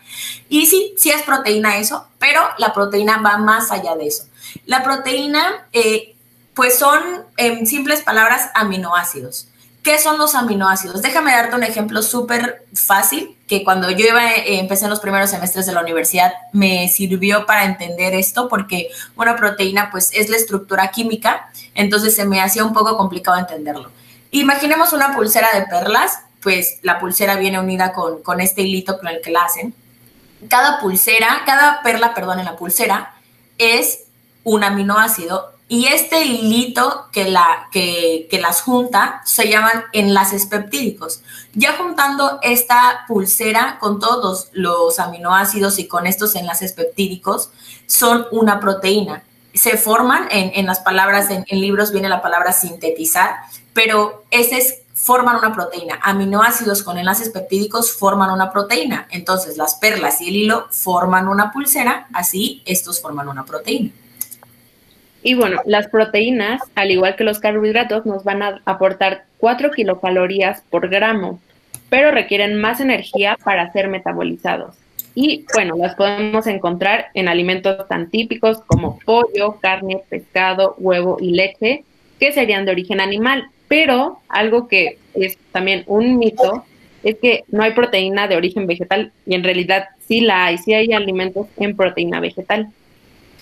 Y 0.50 0.68
sí, 0.68 0.94
sí 0.98 1.10
es 1.10 1.24
proteína 1.24 1.77
eso, 1.77 2.06
pero 2.20 2.42
la 2.60 2.75
proteína 2.75 3.18
va 3.24 3.39
más 3.39 3.72
allá 3.72 3.96
de 3.96 4.06
eso. 4.06 4.25
La 4.68 4.84
proteína, 4.84 5.68
eh, 5.74 6.15
pues 6.54 6.77
son, 6.77 7.25
en 7.38 7.65
simples 7.65 8.04
palabras, 8.04 8.51
aminoácidos. 8.54 9.48
¿Qué 9.82 9.98
son 9.98 10.20
los 10.20 10.36
aminoácidos? 10.36 11.01
Déjame 11.01 11.32
darte 11.32 11.56
un 11.56 11.63
ejemplo 11.63 12.04
súper 12.04 12.68
fácil 12.75 13.36
que 13.50 13.63
cuando 13.63 13.89
yo 13.89 14.06
eh, 14.06 14.60
empecé 14.60 14.86
en 14.86 14.91
los 14.91 15.00
primeros 15.00 15.32
semestres 15.32 15.65
de 15.65 15.74
la 15.74 15.82
universidad 15.82 16.32
me 16.53 16.88
sirvió 16.88 17.48
para 17.48 17.65
entender 17.65 18.13
esto 18.13 18.48
porque 18.48 18.89
una 19.15 19.36
proteína 19.36 19.89
pues 19.91 20.12
es 20.13 20.29
la 20.29 20.38
estructura 20.38 20.89
química, 20.91 21.50
entonces 21.74 22.15
se 22.15 22.25
me 22.25 22.41
hacía 22.41 22.63
un 22.63 22.74
poco 22.74 22.96
complicado 22.96 23.39
entenderlo. 23.39 23.89
Imaginemos 24.29 24.94
una 24.94 25.15
pulsera 25.15 25.48
de 25.53 25.63
perlas, 25.63 26.20
pues 26.44 26.77
la 26.84 27.00
pulsera 27.00 27.38
viene 27.38 27.60
unida 27.60 27.91
con, 27.91 28.22
con 28.22 28.39
este 28.39 28.62
hilito 28.62 29.00
con 29.00 29.08
el 29.08 29.20
que 29.20 29.32
la 29.32 29.46
hacen. 29.46 29.74
Cada 30.48 30.79
pulsera, 30.79 31.41
cada 31.48 31.82
perla, 31.82 32.13
perdón, 32.13 32.38
en 32.39 32.46
la 32.46 32.56
pulsera 32.56 33.15
es 33.58 34.03
un 34.44 34.63
aminoácido 34.63 35.59
y 35.72 35.86
este 35.86 36.26
hilito 36.26 37.10
que, 37.12 37.30
la, 37.30 37.70
que, 37.72 38.28
que, 38.30 38.42
las 38.42 38.62
junta 38.62 39.22
se 39.24 39.48
llaman 39.50 39.84
enlaces 39.94 40.48
peptídicos. 40.48 41.22
Ya 41.54 41.78
juntando 41.78 42.40
esta 42.42 43.06
pulsera 43.08 43.78
con 43.80 44.00
todos 44.00 44.50
los 44.52 44.98
aminoácidos 44.98 45.78
y 45.78 45.88
con 45.88 46.08
estos 46.08 46.34
enlaces 46.34 46.74
peptídicos, 46.74 47.52
son 47.86 48.26
una 48.32 48.60
proteína. 48.60 49.22
Se 49.54 49.78
forman, 49.78 50.28
en, 50.32 50.52
en 50.56 50.66
las 50.66 50.80
palabras, 50.80 51.30
en, 51.30 51.46
libros 51.52 51.92
viene 51.92 52.10
la 52.10 52.24
palabra 52.24 52.52
sintetizar, 52.52 53.36
pero 53.72 54.24
ese 54.32 54.58
es, 54.58 54.80
forman 54.96 55.36
una 55.36 55.54
proteína. 55.54 56.00
Aminoácidos 56.02 56.82
con 56.82 56.98
enlaces 56.98 57.30
peptídicos 57.30 57.94
forman 57.94 58.32
una 58.32 58.52
proteína. 58.52 59.08
Entonces 59.12 59.56
las 59.56 59.76
perlas 59.76 60.20
y 60.20 60.30
el 60.30 60.36
hilo 60.36 60.68
forman 60.72 61.28
una 61.28 61.52
pulsera, 61.52 62.08
así 62.12 62.64
estos 62.66 63.00
forman 63.00 63.30
una 63.30 63.46
proteína. 63.46 63.92
Y 65.22 65.34
bueno, 65.34 65.62
las 65.66 65.88
proteínas, 65.88 66.62
al 66.76 66.92
igual 66.92 67.16
que 67.16 67.24
los 67.24 67.40
carbohidratos, 67.40 68.06
nos 68.06 68.24
van 68.24 68.42
a 68.42 68.62
aportar 68.66 69.26
4 69.40 69.72
kilocalorías 69.72 70.62
por 70.70 70.90
gramo, 70.90 71.40
pero 71.90 72.12
requieren 72.12 72.60
más 72.60 72.80
energía 72.80 73.38
para 73.44 73.72
ser 73.72 73.90
metabolizados. 73.90 74.76
Y 75.16 75.46
bueno, 75.54 75.76
las 75.78 75.96
podemos 75.96 76.48
encontrar 76.48 77.08
en 77.14 77.28
alimentos 77.28 77.88
tan 77.88 78.10
típicos 78.10 78.62
como 78.62 79.00
pollo, 79.00 79.58
carne, 79.60 80.02
pescado, 80.08 80.76
huevo 80.78 81.18
y 81.20 81.32
leche, 81.32 81.84
que 82.20 82.32
serían 82.32 82.66
de 82.66 82.72
origen 82.72 83.02
animal. 83.02 83.48
Pero 83.68 84.20
algo 84.30 84.68
que 84.68 84.98
es 85.14 85.38
también 85.52 85.84
un 85.88 86.18
mito 86.18 86.64
es 87.04 87.18
que 87.20 87.44
no 87.50 87.64
hay 87.64 87.72
proteína 87.72 88.28
de 88.28 88.38
origen 88.38 88.68
vegetal 88.68 89.12
y 89.26 89.36
en 89.36 89.44
realidad 89.44 89.90
sí 90.08 90.22
la 90.22 90.46
hay, 90.46 90.58
sí 90.58 90.74
hay 90.74 90.94
alimentos 90.94 91.48
en 91.58 91.76
proteína 91.76 92.20
vegetal. 92.20 92.70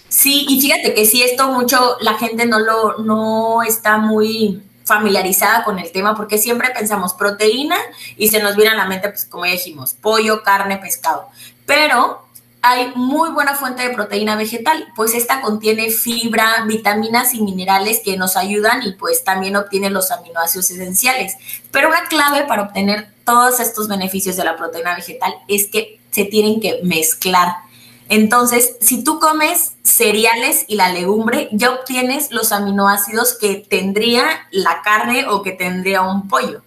Sí, 0.09 0.45
y 0.47 0.61
fíjate 0.61 0.93
que 0.93 1.05
sí, 1.05 1.21
esto 1.21 1.49
mucho 1.49 1.97
la 2.01 2.13
gente 2.15 2.45
no 2.45 2.59
lo 2.59 2.97
no 2.99 3.61
está 3.63 3.97
muy 3.97 4.61
familiarizada 4.85 5.63
con 5.65 5.79
el 5.79 5.91
tema 5.91 6.15
porque 6.15 6.37
siempre 6.37 6.69
pensamos 6.69 7.13
proteína 7.13 7.75
y 8.15 8.29
se 8.29 8.41
nos 8.41 8.55
viene 8.55 8.71
a 8.71 8.75
la 8.75 8.85
mente, 8.85 9.09
pues 9.09 9.25
como 9.25 9.45
ya 9.45 9.51
dijimos, 9.51 9.93
pollo, 9.93 10.43
carne, 10.43 10.77
pescado. 10.77 11.27
Pero 11.65 12.25
hay 12.61 12.91
muy 12.95 13.29
buena 13.29 13.53
fuente 13.53 13.83
de 13.83 13.93
proteína 13.93 14.35
vegetal, 14.35 14.87
pues 14.95 15.13
esta 15.13 15.41
contiene 15.41 15.89
fibra, 15.89 16.63
vitaminas 16.65 17.33
y 17.33 17.41
minerales 17.41 18.01
que 18.03 18.17
nos 18.17 18.35
ayudan 18.35 18.81
y 18.83 18.93
pues 18.93 19.23
también 19.23 19.55
obtiene 19.55 19.89
los 19.89 20.11
aminoácidos 20.11 20.71
esenciales. 20.71 21.35
Pero 21.71 21.89
una 21.89 22.05
clave 22.05 22.45
para 22.45 22.63
obtener 22.63 23.09
todos 23.25 23.59
estos 23.59 23.87
beneficios 23.87 24.37
de 24.37 24.45
la 24.45 24.55
proteína 24.55 24.95
vegetal 24.95 25.33
es 25.47 25.67
que 25.67 25.99
se 26.11 26.25
tienen 26.25 26.59
que 26.59 26.79
mezclar. 26.83 27.66
Entonces, 28.09 28.77
si 28.79 29.03
tú 29.03 29.19
comes 29.19 29.73
cereales 29.83 30.65
y 30.67 30.75
la 30.75 30.89
legumbre, 30.89 31.49
ya 31.51 31.71
obtienes 31.71 32.31
los 32.31 32.51
aminoácidos 32.51 33.37
que 33.37 33.55
tendría 33.55 34.25
la 34.51 34.81
carne 34.81 35.25
o 35.27 35.41
que 35.41 35.51
tendría 35.51 36.01
un 36.01 36.27
pollo 36.27 36.61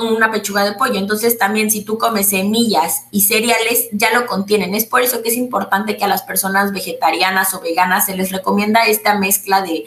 una 0.00 0.30
pechuga 0.30 0.64
de 0.64 0.72
pollo. 0.72 0.98
Entonces 0.98 1.38
también 1.38 1.70
si 1.70 1.84
tú 1.84 1.98
comes 1.98 2.28
semillas 2.30 3.04
y 3.10 3.22
cereales 3.22 3.88
ya 3.92 4.12
lo 4.12 4.26
contienen. 4.26 4.74
Es 4.74 4.86
por 4.86 5.02
eso 5.02 5.22
que 5.22 5.28
es 5.28 5.36
importante 5.36 5.96
que 5.96 6.04
a 6.04 6.08
las 6.08 6.22
personas 6.22 6.72
vegetarianas 6.72 7.52
o 7.54 7.60
veganas 7.60 8.06
se 8.06 8.16
les 8.16 8.32
recomienda 8.32 8.86
esta 8.86 9.18
mezcla 9.18 9.62
de, 9.62 9.84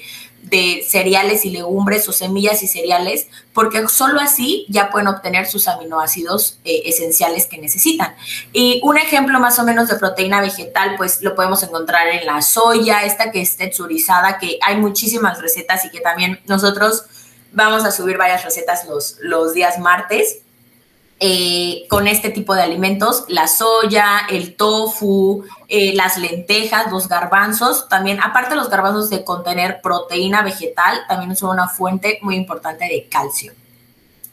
cereales 0.88 1.46
y 1.46 1.50
legumbres 1.50 2.08
o 2.08 2.14
semillas 2.14 2.62
y 2.64 2.68
cereales, 2.68 3.28
porque 3.54 3.88
solo 3.88 4.20
así 4.20 4.66
ya 4.70 4.90
pueden 4.90 5.08
obtener 5.08 5.48
sus 5.48 5.68
aminoácidos 5.68 6.60
eh, 6.64 6.84
esenciales 6.86 7.48
que 7.48 7.58
necesitan. 7.58 8.16
Y 8.52 8.80
un 8.84 8.98
ejemplo 8.98 9.40
más 9.40 9.58
o 9.60 9.64
menos 9.64 9.88
de 9.88 9.96
proteína 9.96 10.42
vegetal, 10.42 10.96
pues 10.98 11.22
lo 11.22 11.36
podemos 11.36 11.64
encontrar 11.64 12.08
en 12.08 12.26
la 12.26 12.42
soya, 12.42 13.04
esta 13.04 13.32
que 13.32 13.42
es 13.42 13.58
texturizada, 13.58 14.38
que 14.38 14.60
hay 14.62 14.78
muchísimas 14.78 15.42
recetas 15.42 15.86
y 15.86 15.90
que 15.90 16.02
también 16.02 16.40
nosotros 16.46 17.06
Vamos 17.56 17.86
a 17.86 17.92
subir 17.92 18.18
varias 18.18 18.44
recetas 18.44 18.88
los, 18.88 19.18
los 19.22 19.54
días 19.54 19.78
martes 19.78 20.40
eh, 21.26 21.86
con 21.88 22.10
este 22.10 22.32
tipo 22.32 22.54
de 22.54 22.64
alimentos, 22.64 23.24
la 23.30 23.48
soya, 23.48 24.24
el 24.30 24.56
tofu, 24.56 25.46
eh, 25.70 25.94
las 25.96 26.18
lentejas, 26.18 26.92
los 26.92 27.08
garbanzos, 27.08 27.88
también, 27.88 28.20
aparte 28.22 28.56
los 28.56 28.70
garbanzos 28.70 29.10
de 29.10 29.24
contener 29.24 29.80
proteína 29.82 30.42
vegetal, 30.42 30.98
también 31.08 31.38
son 31.38 31.52
una 31.52 31.70
fuente 31.70 32.20
muy 32.24 32.36
importante 32.36 32.84
de 32.90 33.08
calcio. 33.10 33.54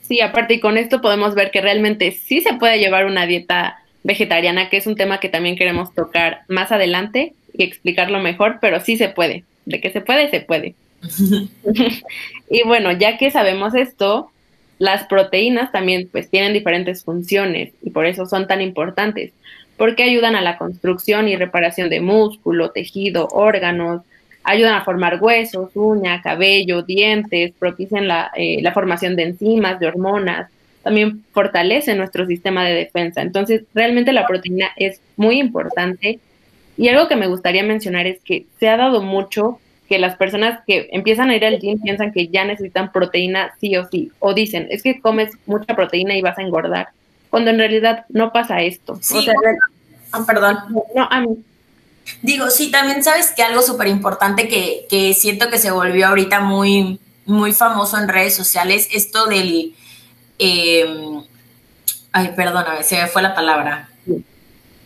Sí, 0.02 0.20
aparte 0.20 0.54
y 0.54 0.60
con 0.60 0.78
esto 0.78 1.00
podemos 1.00 1.36
ver 1.36 1.52
que 1.52 1.60
realmente 1.60 2.10
sí 2.10 2.40
se 2.40 2.54
puede 2.54 2.80
llevar 2.80 3.06
una 3.06 3.24
dieta 3.24 3.84
vegetariana, 4.02 4.68
que 4.68 4.78
es 4.78 4.88
un 4.88 4.96
tema 4.96 5.20
que 5.20 5.28
también 5.28 5.54
queremos 5.54 5.94
tocar 5.94 6.40
más 6.48 6.72
adelante 6.72 7.34
y 7.56 7.62
explicarlo 7.62 8.18
mejor, 8.18 8.58
pero 8.60 8.80
sí 8.80 8.96
se 8.96 9.10
puede. 9.10 9.44
De 9.64 9.80
que 9.80 9.92
se 9.92 10.00
puede, 10.00 10.28
se 10.28 10.40
puede. 10.40 10.74
y 12.50 12.62
bueno, 12.64 12.90
ya 12.90 13.16
que 13.16 13.30
sabemos 13.30 13.76
esto, 13.76 14.32
las 14.80 15.04
proteínas 15.04 15.70
también 15.72 16.08
pues 16.10 16.30
tienen 16.30 16.54
diferentes 16.54 17.04
funciones 17.04 17.74
y 17.82 17.90
por 17.90 18.06
eso 18.06 18.24
son 18.24 18.46
tan 18.46 18.62
importantes, 18.62 19.30
porque 19.76 20.04
ayudan 20.04 20.36
a 20.36 20.40
la 20.40 20.56
construcción 20.56 21.28
y 21.28 21.36
reparación 21.36 21.90
de 21.90 22.00
músculo, 22.00 22.70
tejido, 22.70 23.28
órganos, 23.30 24.00
ayudan 24.42 24.72
a 24.72 24.82
formar 24.82 25.22
huesos, 25.22 25.70
uña, 25.74 26.22
cabello, 26.22 26.80
dientes, 26.80 27.52
propician 27.58 28.08
la, 28.08 28.30
eh, 28.34 28.60
la 28.62 28.72
formación 28.72 29.16
de 29.16 29.24
enzimas, 29.24 29.78
de 29.80 29.86
hormonas, 29.86 30.50
también 30.82 31.24
fortalecen 31.32 31.98
nuestro 31.98 32.24
sistema 32.26 32.64
de 32.64 32.72
defensa. 32.72 33.20
Entonces, 33.20 33.64
realmente 33.74 34.14
la 34.14 34.26
proteína 34.26 34.70
es 34.76 35.02
muy 35.18 35.38
importante. 35.38 36.20
Y 36.78 36.88
algo 36.88 37.06
que 37.06 37.16
me 37.16 37.26
gustaría 37.26 37.62
mencionar 37.62 38.06
es 38.06 38.18
que 38.22 38.46
se 38.58 38.70
ha 38.70 38.78
dado 38.78 39.02
mucho 39.02 39.60
que 39.90 39.98
las 39.98 40.16
personas 40.16 40.60
que 40.68 40.88
empiezan 40.92 41.30
a 41.30 41.36
ir 41.36 41.44
al 41.44 41.58
gym 41.58 41.80
piensan 41.82 42.12
que 42.12 42.28
ya 42.28 42.44
necesitan 42.44 42.92
proteína 42.92 43.52
sí 43.60 43.76
o 43.76 43.88
sí, 43.90 44.12
o 44.20 44.32
dicen, 44.32 44.68
es 44.70 44.84
que 44.84 45.00
comes 45.00 45.32
mucha 45.46 45.74
proteína 45.74 46.16
y 46.16 46.22
vas 46.22 46.38
a 46.38 46.42
engordar, 46.42 46.90
cuando 47.28 47.50
en 47.50 47.58
realidad 47.58 48.04
no 48.08 48.32
pasa 48.32 48.60
esto. 48.60 48.96
Sí, 49.02 49.18
o 49.18 49.22
sea, 49.22 49.34
ah, 50.12 50.22
perdón. 50.24 50.58
No, 50.94 51.08
a 51.10 51.20
mí. 51.22 51.42
Digo, 52.22 52.50
sí, 52.50 52.70
también 52.70 53.02
sabes 53.02 53.32
que 53.32 53.42
algo 53.42 53.62
súper 53.62 53.88
importante 53.88 54.46
que, 54.46 54.86
que 54.88 55.12
siento 55.12 55.50
que 55.50 55.58
se 55.58 55.72
volvió 55.72 56.06
ahorita 56.06 56.38
muy, 56.38 57.00
muy 57.24 57.52
famoso 57.52 57.98
en 57.98 58.08
redes 58.08 58.36
sociales, 58.36 58.88
esto 58.92 59.26
del... 59.26 59.74
Eh, 60.38 60.86
ay, 62.12 62.32
perdóname, 62.36 62.84
se 62.84 62.96
me 62.96 63.08
fue 63.08 63.22
la 63.22 63.34
palabra 63.34 63.88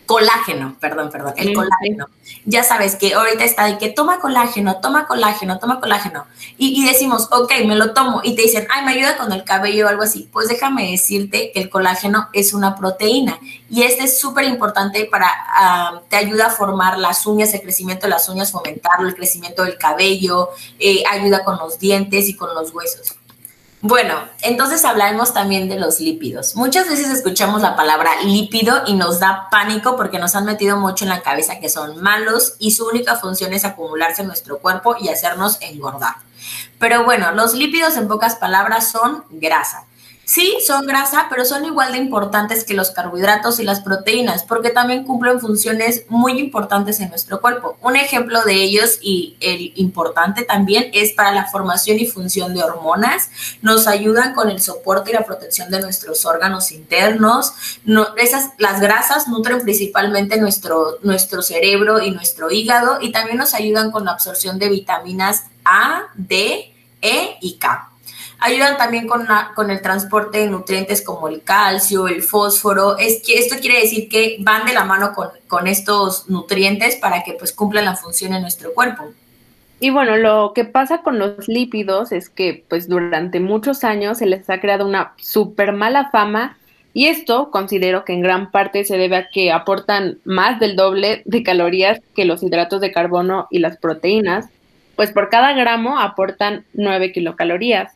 colágeno, 0.07 0.75
perdón, 0.79 1.09
perdón, 1.11 1.33
el 1.37 1.53
colágeno. 1.53 2.09
Ya 2.47 2.63
sabes 2.63 2.95
que 2.95 3.15
ahorita 3.15 3.43
está 3.43 3.65
de 3.65 3.79
que 3.79 3.89
toma 3.89 4.19
colágeno, 4.19 4.79
toma 4.79 5.07
colágeno, 5.07 5.57
toma 5.57 5.79
colágeno. 5.79 6.25
Y, 6.57 6.85
decimos, 6.85 7.27
ok, 7.31 7.51
me 7.65 7.75
lo 7.75 7.93
tomo. 7.93 8.21
Y 8.23 8.35
te 8.35 8.43
dicen, 8.43 8.67
ay, 8.71 8.85
me 8.85 8.91
ayuda 8.91 9.17
con 9.17 9.31
el 9.31 9.43
cabello 9.43 9.87
o 9.87 9.89
algo 9.89 10.03
así. 10.03 10.29
Pues 10.31 10.47
déjame 10.47 10.91
decirte 10.91 11.51
que 11.51 11.59
el 11.59 11.69
colágeno 11.69 12.29
es 12.33 12.53
una 12.53 12.75
proteína. 12.75 13.39
Y 13.69 13.81
este 13.81 14.03
es 14.03 14.19
súper 14.19 14.45
importante 14.45 15.05
para, 15.05 15.27
ah, 15.27 16.01
te 16.07 16.17
ayuda 16.17 16.47
a 16.47 16.49
formar 16.51 16.99
las 16.99 17.25
uñas, 17.25 17.53
el 17.55 17.61
crecimiento 17.61 18.05
de 18.05 18.11
las 18.11 18.29
uñas, 18.29 18.51
fomentarlo, 18.51 19.07
el 19.07 19.15
crecimiento 19.15 19.63
del 19.63 19.77
cabello, 19.79 20.51
eh, 20.79 21.03
ayuda 21.09 21.43
con 21.43 21.57
los 21.57 21.79
dientes 21.79 22.29
y 22.29 22.35
con 22.35 22.53
los 22.53 22.71
huesos. 22.73 23.15
Bueno, 23.87 24.15
entonces 24.41 24.83
hablaremos 24.83 25.31
también 25.31 25.69
de 25.69 25.79
los 25.79 25.99
lípidos. 25.99 26.55
Muchas 26.55 26.89
veces 26.89 27.07
escuchamos 27.11 27.61
la 27.61 27.75
palabra 27.75 28.09
lípido 28.23 28.81
y 28.87 28.95
nos 28.95 29.19
da 29.19 29.47
pánico 29.51 29.95
porque 29.95 30.17
nos 30.17 30.33
han 30.33 30.45
metido 30.45 30.75
mucho 30.75 31.05
en 31.05 31.09
la 31.11 31.21
cabeza 31.21 31.59
que 31.59 31.69
son 31.69 32.01
malos 32.01 32.55
y 32.57 32.71
su 32.71 32.87
única 32.87 33.15
función 33.15 33.53
es 33.53 33.63
acumularse 33.63 34.23
en 34.23 34.27
nuestro 34.27 34.57
cuerpo 34.57 34.95
y 34.99 35.09
hacernos 35.09 35.59
engordar. 35.61 36.15
Pero 36.79 37.03
bueno, 37.03 37.31
los 37.33 37.53
lípidos 37.53 37.95
en 37.95 38.07
pocas 38.07 38.37
palabras 38.37 38.89
son 38.89 39.23
grasa. 39.29 39.83
Sí, 40.25 40.57
son 40.65 40.87
grasa, 40.87 41.27
pero 41.29 41.45
son 41.45 41.65
igual 41.65 41.91
de 41.91 41.99
importantes 41.99 42.63
que 42.63 42.73
los 42.73 42.89
carbohidratos 42.89 43.59
y 43.59 43.63
las 43.63 43.81
proteínas, 43.81 44.41
porque 44.41 44.71
también 44.71 45.03
cumplen 45.03 45.39
funciones 45.39 46.05
muy 46.09 46.39
importantes 46.39 46.99
en 46.99 47.09
nuestro 47.09 47.41
cuerpo. 47.41 47.77
Un 47.81 47.95
ejemplo 47.95 48.41
de 48.41 48.55
ellos 48.55 48.97
y 49.01 49.37
el 49.39 49.71
importante 49.75 50.41
también 50.43 50.89
es 50.93 51.13
para 51.13 51.31
la 51.31 51.45
formación 51.45 51.99
y 51.99 52.07
función 52.07 52.55
de 52.55 52.63
hormonas. 52.63 53.29
Nos 53.61 53.85
ayudan 53.85 54.33
con 54.33 54.49
el 54.49 54.59
soporte 54.61 55.11
y 55.11 55.13
la 55.13 55.25
protección 55.25 55.69
de 55.69 55.79
nuestros 55.79 56.25
órganos 56.25 56.71
internos. 56.71 57.53
Las 57.85 58.81
grasas 58.81 59.27
nutren 59.27 59.61
principalmente 59.61 60.37
nuestro, 60.41 60.97
nuestro 61.03 61.43
cerebro 61.43 62.01
y 62.01 62.09
nuestro 62.09 62.49
hígado 62.49 62.97
y 62.99 63.11
también 63.11 63.37
nos 63.37 63.53
ayudan 63.53 63.91
con 63.91 64.05
la 64.05 64.11
absorción 64.13 64.57
de 64.57 64.69
vitaminas 64.69 65.43
A, 65.63 66.07
D, 66.15 66.73
E 67.03 67.37
y 67.41 67.57
K. 67.57 67.91
Ayudan 68.39 68.77
también 68.77 69.07
con, 69.07 69.69
el 69.69 69.81
transporte 69.81 70.39
de 70.39 70.47
nutrientes 70.47 71.01
como 71.01 71.27
el 71.27 71.41
calcio, 71.41 72.07
el 72.07 72.21
fósforo. 72.21 72.97
Es 72.97 73.21
que 73.25 73.37
esto 73.39 73.55
quiere 73.59 73.81
decir 73.81 74.09
que 74.09 74.37
van 74.39 74.65
de 74.65 74.73
la 74.73 74.83
mano 74.83 75.13
con, 75.13 75.29
con 75.47 75.67
estos 75.67 76.29
nutrientes 76.29 76.95
para 76.97 77.23
que 77.23 77.33
pues 77.33 77.53
cumplan 77.53 77.85
la 77.85 77.95
función 77.95 78.33
en 78.33 78.41
nuestro 78.41 78.73
cuerpo. 78.73 79.05
Y 79.79 79.89
bueno, 79.89 80.15
lo 80.17 80.53
que 80.53 80.65
pasa 80.65 81.01
con 81.01 81.19
los 81.19 81.47
lípidos 81.47 82.11
es 82.11 82.29
que 82.29 82.63
pues 82.69 82.87
durante 82.87 83.39
muchos 83.39 83.83
años 83.83 84.19
se 84.19 84.25
les 84.25 84.49
ha 84.49 84.59
creado 84.59 84.85
una 84.85 85.13
súper 85.17 85.73
mala 85.73 86.09
fama 86.11 86.57
y 86.95 87.07
esto 87.07 87.51
considero 87.51 88.05
que 88.05 88.13
en 88.13 88.21
gran 88.21 88.51
parte 88.51 88.85
se 88.85 88.97
debe 88.97 89.17
a 89.17 89.27
que 89.27 89.51
aportan 89.51 90.17
más 90.23 90.61
del 90.61 90.77
doble 90.77 91.23
de 91.25 91.43
calorías 91.43 91.99
que 92.15 92.23
los 92.23 92.41
hidratos 92.41 92.79
de 92.79 92.93
carbono 92.93 93.47
y 93.51 93.59
las 93.59 93.75
proteínas, 93.75 94.47
pues 94.95 95.11
por 95.11 95.27
cada 95.27 95.51
gramo 95.51 95.99
aportan 95.99 96.63
9 96.73 97.11
kilocalorías. 97.11 97.91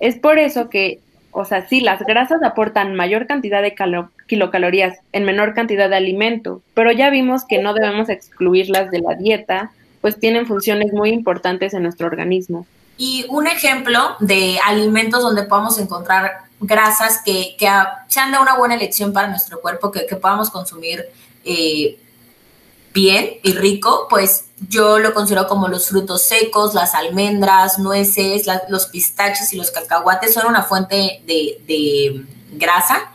Es 0.00 0.16
por 0.16 0.38
eso 0.38 0.68
que, 0.68 1.00
o 1.30 1.44
sea, 1.44 1.66
sí, 1.68 1.80
las 1.80 2.00
grasas 2.00 2.42
aportan 2.42 2.94
mayor 2.94 3.26
cantidad 3.26 3.62
de 3.62 3.74
kilocalorías 4.26 4.98
en 5.12 5.24
menor 5.24 5.54
cantidad 5.54 5.88
de 5.88 5.96
alimento, 5.96 6.62
pero 6.74 6.92
ya 6.92 7.10
vimos 7.10 7.44
que 7.44 7.58
no 7.58 7.74
debemos 7.74 8.08
excluirlas 8.08 8.90
de 8.90 9.00
la 9.00 9.14
dieta, 9.14 9.72
pues 10.00 10.18
tienen 10.18 10.46
funciones 10.46 10.92
muy 10.92 11.10
importantes 11.10 11.74
en 11.74 11.82
nuestro 11.82 12.06
organismo. 12.06 12.66
Y 12.98 13.26
un 13.28 13.46
ejemplo 13.46 14.16
de 14.20 14.58
alimentos 14.64 15.22
donde 15.22 15.42
podamos 15.42 15.78
encontrar 15.78 16.46
grasas 16.60 17.20
que, 17.24 17.54
que 17.58 17.68
sean 18.08 18.32
de 18.32 18.38
una 18.38 18.56
buena 18.56 18.74
elección 18.74 19.12
para 19.12 19.28
nuestro 19.28 19.60
cuerpo, 19.60 19.90
que, 19.90 20.06
que 20.06 20.16
podamos 20.16 20.50
consumir 20.50 21.04
eh, 21.44 21.98
bien 22.96 23.38
y 23.42 23.52
rico, 23.52 24.06
pues 24.08 24.46
yo 24.70 24.98
lo 24.98 25.12
considero 25.12 25.46
como 25.48 25.68
los 25.68 25.90
frutos 25.90 26.22
secos, 26.22 26.72
las 26.72 26.94
almendras, 26.94 27.78
nueces, 27.78 28.46
los 28.68 28.86
pistaches 28.86 29.52
y 29.52 29.56
los 29.56 29.70
cacahuates 29.70 30.32
son 30.32 30.46
una 30.46 30.62
fuente 30.62 31.22
de, 31.26 32.24
grasa. 32.52 33.12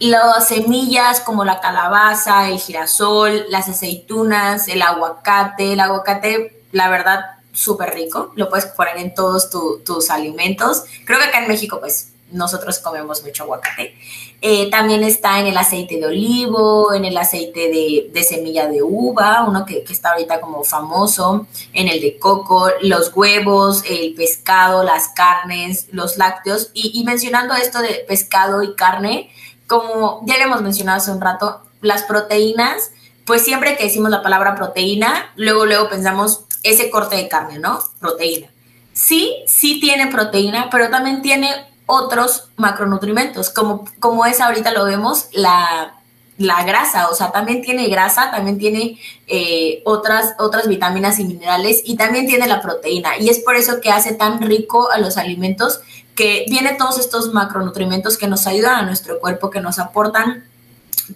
las 0.00 0.48
semillas 0.48 1.20
como 1.20 1.44
la 1.44 1.60
calabaza, 1.60 2.48
el 2.48 2.58
girasol, 2.58 3.46
las 3.48 3.68
aceitunas, 3.68 4.66
el 4.66 4.82
aguacate. 4.82 5.74
El 5.74 5.80
aguacate, 5.80 6.64
la 6.72 6.90
verdad, 6.90 7.20
súper 7.52 7.94
rico. 7.94 8.32
Lo 8.34 8.48
puedes 8.48 8.66
poner 8.66 8.96
en 8.96 9.14
todos 9.14 9.50
tus 9.50 10.10
alimentos. 10.10 10.82
Creo 11.04 11.20
que 11.20 11.26
acá 11.26 11.42
en 11.42 11.48
México, 11.48 11.78
pues, 11.78 12.12
nosotros 12.32 12.80
comemos 12.80 13.22
mucho 13.22 13.44
aguacate. 13.44 13.94
Eh, 14.42 14.70
también 14.70 15.04
está 15.04 15.38
en 15.38 15.48
el 15.48 15.56
aceite 15.58 15.98
de 15.98 16.06
olivo, 16.06 16.94
en 16.94 17.04
el 17.04 17.16
aceite 17.18 17.68
de, 18.10 18.24
semilla 18.24 18.68
de 18.68 18.82
uva, 18.82 19.44
uno 19.46 19.66
que, 19.66 19.84
está 19.90 20.12
ahorita 20.12 20.40
como 20.40 20.64
famoso, 20.64 21.46
en 21.74 21.88
el 21.88 22.00
de 22.00 22.18
coco, 22.18 22.70
los 22.80 23.14
huevos, 23.14 23.82
el 23.86 24.14
pescado, 24.14 24.82
las 24.82 25.08
carnes, 25.08 25.88
los 25.92 26.16
lácteos. 26.16 26.70
Y, 26.72 27.04
mencionando 27.04 27.54
esto 27.54 27.82
de 27.82 28.04
pescado 28.08 28.62
y 28.62 28.74
carne, 28.76 29.30
como 29.66 30.22
ya 30.24 30.34
habíamos 30.34 30.62
mencionado 30.62 30.98
hace 30.98 31.10
un 31.10 31.20
rato, 31.20 31.60
las 31.82 32.04
proteínas, 32.04 32.92
pues 33.26 33.42
siempre 33.42 33.76
que 33.76 33.84
decimos 33.84 34.10
la 34.10 34.22
palabra 34.22 34.54
proteína, 34.54 35.32
luego, 35.36 35.66
luego 35.66 35.90
pensamos 35.90 36.44
ese 36.62 36.88
corte 36.88 37.16
de 37.16 37.28
carne, 37.28 37.58
¿no? 37.58 37.80
Proteína. 38.00 38.48
Sí, 38.94 39.36
sí 39.46 39.80
tiene 39.80 40.06
proteína, 40.06 40.68
pero 40.70 40.88
también 40.88 41.22
tiene 41.22 41.69
otros 41.90 42.50
macronutrientes, 42.56 43.50
como, 43.50 43.84
como 43.98 44.24
es 44.24 44.40
ahorita 44.40 44.70
lo 44.70 44.84
vemos, 44.84 45.26
la, 45.32 45.96
grasa, 46.38 47.08
o 47.10 47.14
sea, 47.14 47.32
también 47.32 47.60
tiene 47.60 47.88
grasa, 47.88 48.30
también 48.30 48.58
tiene 48.58 48.98
eh, 49.26 49.82
otras, 49.84 50.34
otras 50.38 50.68
vitaminas 50.68 51.18
y 51.18 51.24
minerales 51.24 51.82
y 51.84 51.96
también 51.96 52.26
tiene 52.26 52.46
la 52.46 52.62
proteína. 52.62 53.18
Y 53.18 53.28
es 53.28 53.40
por 53.40 53.56
eso 53.56 53.80
que 53.80 53.90
hace 53.90 54.14
tan 54.14 54.40
rico 54.40 54.90
a 54.90 54.98
los 54.98 55.18
alimentos 55.18 55.80
que 56.14 56.46
viene 56.48 56.74
todos 56.74 56.98
estos 56.98 57.34
macronutrientes 57.34 58.16
que 58.16 58.28
nos 58.28 58.46
ayudan 58.46 58.76
a 58.76 58.82
nuestro 58.82 59.18
cuerpo, 59.20 59.50
que 59.50 59.60
nos 59.60 59.78
aportan 59.78 60.44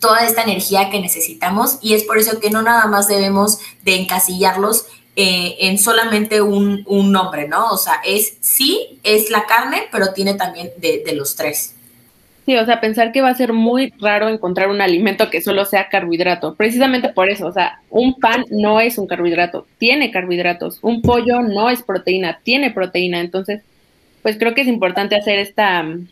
toda 0.00 0.24
esta 0.24 0.42
energía 0.42 0.90
que 0.90 1.00
necesitamos 1.00 1.78
y 1.80 1.94
es 1.94 2.02
por 2.02 2.18
eso 2.18 2.40
que 2.40 2.50
no 2.50 2.62
nada 2.62 2.86
más 2.86 3.08
debemos 3.08 3.60
de 3.82 3.96
encasillarlos 3.96 4.86
eh, 5.16 5.56
en 5.60 5.78
solamente 5.78 6.42
un, 6.42 6.84
nombre, 7.12 7.46
¿no? 7.46 7.70
O 7.70 7.76
sea, 7.76 8.00
es 8.04 8.36
sí, 8.40 8.98
es 9.04 9.30
la 9.30 9.46
carne, 9.46 9.84
pero 9.92 10.12
tiene 10.12 10.34
también 10.34 10.70
de, 10.78 11.04
los 11.14 11.36
tres. 11.36 11.76
Sí, 12.44 12.56
o 12.56 12.66
sea, 12.66 12.80
pensar 12.80 13.12
que 13.12 13.20
va 13.22 13.28
a 13.28 13.34
ser 13.34 13.52
muy 13.52 13.92
raro 14.00 14.28
encontrar 14.28 14.68
un 14.68 14.80
alimento 14.80 15.30
que 15.30 15.40
solo 15.40 15.64
sea 15.66 15.88
carbohidrato. 15.88 16.56
Precisamente 16.56 17.10
por 17.10 17.30
eso, 17.30 17.46
o 17.46 17.52
sea, 17.52 17.80
un 17.90 18.18
pan 18.18 18.44
no 18.50 18.80
es 18.80 18.98
un 18.98 19.06
carbohidrato, 19.06 19.68
tiene 19.78 20.10
carbohidratos. 20.10 20.80
Un 20.82 21.00
pollo 21.00 21.40
no 21.42 21.70
es 21.70 21.82
proteína, 21.82 22.40
tiene 22.42 22.72
proteína. 22.72 23.20
Entonces, 23.20 23.62
pues 24.22 24.36
creo 24.36 24.52
que 24.52 24.62
es 24.62 24.68
importante 24.68 25.14
hacer 25.14 25.38
esta 25.38 25.84
mm, 25.84 26.08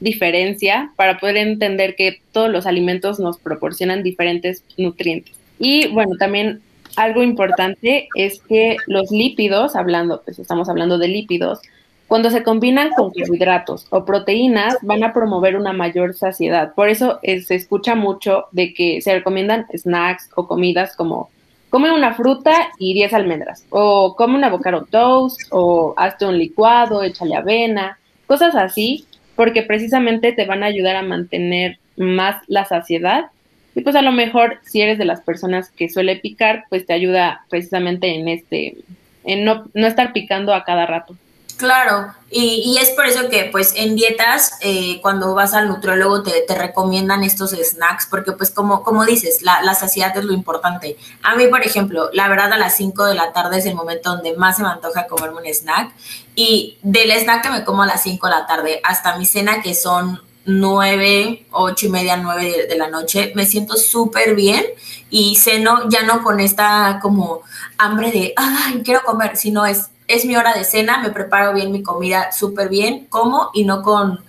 diferencia 0.00 0.92
para 0.96 1.18
poder 1.18 1.38
entender 1.38 1.96
que 1.96 2.20
todos 2.30 2.50
los 2.50 2.66
alimentos 2.66 3.18
nos 3.18 3.38
proporcionan 3.38 4.02
diferentes 4.02 4.62
nutrientes. 4.76 5.34
Y 5.58 5.88
bueno, 5.88 6.16
también 6.18 6.60
algo 6.96 7.22
importante 7.22 8.08
es 8.14 8.40
que 8.40 8.76
los 8.86 9.10
lípidos, 9.10 9.76
hablando, 9.76 10.22
pues 10.24 10.38
estamos 10.38 10.68
hablando 10.68 10.98
de 10.98 11.08
lípidos, 11.08 11.60
cuando 12.06 12.30
se 12.30 12.42
combinan 12.42 12.90
con 12.90 13.10
carbohidratos 13.10 13.86
o 13.90 14.04
proteínas, 14.04 14.76
van 14.82 15.02
a 15.04 15.12
promover 15.12 15.56
una 15.56 15.72
mayor 15.72 16.14
saciedad. 16.14 16.74
Por 16.74 16.88
eso 16.88 17.18
eh, 17.22 17.40
se 17.40 17.54
escucha 17.54 17.94
mucho 17.94 18.44
de 18.52 18.74
que 18.74 19.00
se 19.00 19.14
recomiendan 19.14 19.66
snacks 19.74 20.30
o 20.36 20.46
comidas 20.46 20.96
como 20.96 21.30
come 21.70 21.90
una 21.90 22.14
fruta 22.14 22.68
y 22.78 22.94
10 22.94 23.14
almendras, 23.14 23.64
o 23.70 24.14
come 24.14 24.36
un 24.36 24.44
avocado 24.44 24.86
toast, 24.88 25.40
o 25.50 25.92
hazte 25.96 26.24
un 26.24 26.38
licuado, 26.38 27.02
échale 27.02 27.34
avena, 27.34 27.98
cosas 28.26 28.54
así, 28.54 29.06
porque 29.34 29.62
precisamente 29.62 30.30
te 30.30 30.46
van 30.46 30.62
a 30.62 30.66
ayudar 30.66 30.94
a 30.94 31.02
mantener 31.02 31.78
más 31.96 32.36
la 32.46 32.64
saciedad 32.64 33.32
y 33.74 33.80
pues 33.80 33.96
a 33.96 34.02
lo 34.02 34.12
mejor 34.12 34.58
si 34.62 34.80
eres 34.80 34.98
de 34.98 35.04
las 35.04 35.20
personas 35.20 35.70
que 35.70 35.88
suele 35.88 36.16
picar, 36.16 36.64
pues 36.68 36.86
te 36.86 36.92
ayuda 36.92 37.44
precisamente 37.50 38.14
en 38.14 38.28
este, 38.28 38.76
en 39.24 39.44
no, 39.44 39.64
no 39.74 39.86
estar 39.86 40.12
picando 40.12 40.54
a 40.54 40.64
cada 40.64 40.86
rato. 40.86 41.16
Claro, 41.56 42.12
y, 42.30 42.76
es 42.80 42.90
por 42.90 43.06
eso 43.06 43.28
que 43.28 43.48
pues 43.52 43.74
en 43.76 43.94
dietas, 43.94 44.58
eh, 44.60 44.98
cuando 45.02 45.34
vas 45.36 45.54
al 45.54 45.68
nutriólogo 45.68 46.24
te, 46.24 46.32
te, 46.48 46.54
recomiendan 46.56 47.22
estos 47.22 47.52
snacks, 47.52 48.06
porque 48.06 48.32
pues 48.32 48.50
como, 48.50 48.82
como 48.82 49.04
dices, 49.04 49.40
la, 49.42 49.62
la, 49.62 49.74
saciedad 49.76 50.16
es 50.16 50.24
lo 50.24 50.32
importante. 50.32 50.96
A 51.22 51.36
mí, 51.36 51.46
por 51.46 51.62
ejemplo, 51.62 52.10
la 52.12 52.28
verdad 52.28 52.52
a 52.52 52.58
las 52.58 52.76
5 52.76 53.04
de 53.04 53.14
la 53.14 53.32
tarde 53.32 53.58
es 53.58 53.66
el 53.66 53.76
momento 53.76 54.10
donde 54.10 54.36
más 54.36 54.56
se 54.56 54.64
me 54.64 54.68
antoja 54.68 55.06
comerme 55.06 55.42
un 55.42 55.46
snack, 55.46 55.92
y 56.34 56.76
del 56.82 57.12
snack 57.12 57.44
que 57.44 57.50
me 57.50 57.64
como 57.64 57.84
a 57.84 57.86
las 57.86 58.02
5 58.02 58.26
de 58.26 58.32
la 58.32 58.46
tarde 58.46 58.80
hasta 58.82 59.16
mi 59.16 59.24
cena, 59.24 59.62
que 59.62 59.74
son 59.74 60.20
nueve, 60.46 61.46
ocho 61.50 61.86
y 61.86 61.88
media, 61.88 62.16
nueve 62.16 62.66
de, 62.68 62.76
la 62.76 62.88
noche, 62.88 63.32
me 63.34 63.46
siento 63.46 63.76
súper 63.76 64.34
bien 64.34 64.64
y 65.10 65.36
ceno 65.36 65.88
ya 65.88 66.02
no 66.02 66.22
con 66.22 66.40
esta 66.40 66.98
como 67.00 67.42
hambre 67.78 68.10
de, 68.10 68.34
ay, 68.36 68.82
quiero 68.84 69.02
comer, 69.02 69.36
sino 69.36 69.64
es, 69.66 69.90
es 70.06 70.24
mi 70.24 70.36
hora 70.36 70.52
de 70.52 70.64
cena, 70.64 70.98
me 70.98 71.10
preparo 71.10 71.54
bien 71.54 71.72
mi 71.72 71.82
comida 71.82 72.32
súper 72.32 72.68
bien, 72.68 73.06
como 73.08 73.50
y 73.54 73.64
no 73.64 73.82
con 73.82 74.20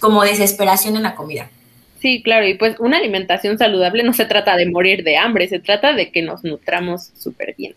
como 0.00 0.22
desesperación 0.22 0.96
en 0.96 1.02
la 1.02 1.16
comida. 1.16 1.50
Sí, 2.00 2.22
claro, 2.22 2.46
y 2.46 2.54
pues 2.54 2.76
una 2.78 2.98
alimentación 2.98 3.58
saludable 3.58 4.04
no 4.04 4.12
se 4.12 4.24
trata 4.24 4.56
de 4.56 4.70
morir 4.70 5.02
de 5.02 5.16
hambre, 5.16 5.48
se 5.48 5.58
trata 5.58 5.92
de 5.92 6.12
que 6.12 6.22
nos 6.22 6.44
nutramos 6.44 7.10
súper 7.18 7.56
bien. 7.56 7.74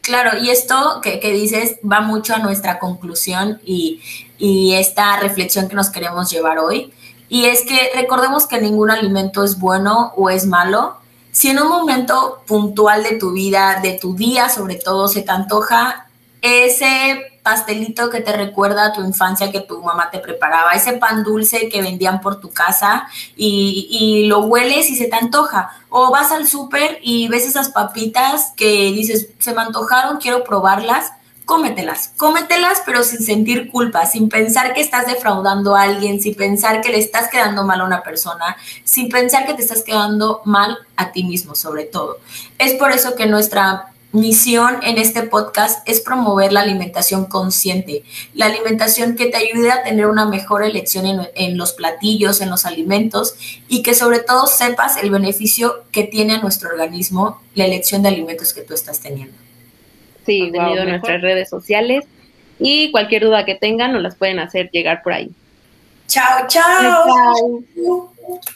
Claro, 0.00 0.42
y 0.42 0.48
esto 0.48 1.00
que, 1.02 1.20
que, 1.20 1.32
dices 1.32 1.76
va 1.84 2.00
mucho 2.00 2.34
a 2.34 2.38
nuestra 2.38 2.78
conclusión 2.78 3.60
y, 3.66 4.00
y 4.38 4.72
esta 4.72 5.20
reflexión 5.20 5.68
que 5.68 5.76
nos 5.76 5.90
queremos 5.90 6.30
llevar 6.30 6.58
hoy 6.58 6.90
y 7.30 7.44
es 7.44 7.62
que 7.62 7.92
recordemos 7.94 8.46
que 8.46 8.60
ningún 8.60 8.90
alimento 8.90 9.44
es 9.44 9.58
bueno 9.58 10.12
o 10.16 10.28
es 10.28 10.46
malo. 10.46 10.96
Si 11.30 11.48
en 11.48 11.60
un 11.60 11.68
momento 11.68 12.42
puntual 12.44 13.04
de 13.04 13.12
tu 13.12 13.30
vida, 13.30 13.78
de 13.80 13.92
tu 13.92 14.14
día 14.14 14.48
sobre 14.48 14.74
todo, 14.74 15.06
se 15.06 15.22
te 15.22 15.30
antoja 15.30 16.08
ese 16.42 17.38
pastelito 17.44 18.10
que 18.10 18.20
te 18.20 18.32
recuerda 18.32 18.86
a 18.86 18.92
tu 18.92 19.02
infancia 19.02 19.52
que 19.52 19.60
tu 19.60 19.80
mamá 19.80 20.10
te 20.10 20.18
preparaba, 20.18 20.72
ese 20.72 20.94
pan 20.94 21.22
dulce 21.22 21.68
que 21.68 21.80
vendían 21.80 22.20
por 22.20 22.40
tu 22.40 22.50
casa 22.50 23.08
y, 23.36 23.86
y 23.88 24.26
lo 24.26 24.40
hueles 24.40 24.90
y 24.90 24.96
se 24.96 25.06
te 25.06 25.14
antoja. 25.16 25.70
O 25.88 26.10
vas 26.10 26.32
al 26.32 26.48
súper 26.48 26.98
y 27.00 27.28
ves 27.28 27.46
esas 27.46 27.68
papitas 27.68 28.52
que 28.56 28.92
dices, 28.92 29.28
se 29.38 29.54
me 29.54 29.62
antojaron, 29.62 30.18
quiero 30.18 30.42
probarlas 30.42 31.12
cómetelas, 31.50 32.12
cómetelas, 32.16 32.80
pero 32.86 33.02
sin 33.02 33.24
sentir 33.24 33.72
culpa, 33.72 34.06
sin 34.06 34.28
pensar 34.28 34.72
que 34.72 34.80
estás 34.80 35.08
defraudando 35.08 35.74
a 35.74 35.82
alguien, 35.82 36.22
sin 36.22 36.36
pensar 36.36 36.80
que 36.80 36.90
le 36.90 37.00
estás 37.00 37.28
quedando 37.28 37.64
mal 37.64 37.80
a 37.80 37.84
una 37.84 38.04
persona, 38.04 38.56
sin 38.84 39.08
pensar 39.08 39.48
que 39.48 39.54
te 39.54 39.62
estás 39.62 39.82
quedando 39.82 40.42
mal 40.44 40.78
a 40.94 41.10
ti 41.10 41.24
mismo, 41.24 41.56
sobre 41.56 41.82
todo. 41.82 42.18
Es 42.56 42.74
por 42.74 42.92
eso 42.92 43.16
que 43.16 43.26
nuestra 43.26 43.86
misión 44.12 44.78
en 44.84 44.98
este 44.98 45.24
podcast 45.24 45.82
es 45.88 45.98
promover 45.98 46.52
la 46.52 46.60
alimentación 46.60 47.24
consciente, 47.24 48.04
la 48.32 48.46
alimentación 48.46 49.16
que 49.16 49.26
te 49.26 49.38
ayude 49.38 49.72
a 49.72 49.82
tener 49.82 50.06
una 50.06 50.26
mejor 50.26 50.62
elección 50.62 51.04
en, 51.04 51.28
en, 51.34 51.58
los 51.58 51.72
platillos, 51.72 52.40
en 52.40 52.50
los 52.50 52.64
alimentos 52.64 53.34
y 53.68 53.82
que 53.82 53.94
sobre 53.94 54.20
todo 54.20 54.46
sepas 54.46 55.02
el 55.02 55.10
beneficio 55.10 55.82
que 55.90 56.04
tiene 56.04 56.34
a 56.34 56.42
nuestro 56.42 56.68
organismo 56.68 57.40
la 57.56 57.64
elección 57.64 58.02
de 58.04 58.10
alimentos 58.10 58.54
que 58.54 58.62
tú 58.62 58.72
estás 58.72 59.00
teniendo. 59.00 59.49
Sí, 60.26 60.50
contenido 60.50 60.82
en 60.82 60.88
nuestras 60.90 61.20
redes 61.22 61.48
sociales. 61.48 62.04
Y 62.58 62.90
cualquier 62.90 63.24
duda 63.24 63.44
que 63.44 63.54
tengan 63.54 63.92
nos 63.92 64.02
las 64.02 64.16
pueden 64.16 64.38
hacer 64.38 64.70
llegar 64.70 65.02
por 65.02 65.12
ahí. 65.12 65.30
chao. 66.06 66.46
chao. 66.46 67.06
chao. 67.06 68.50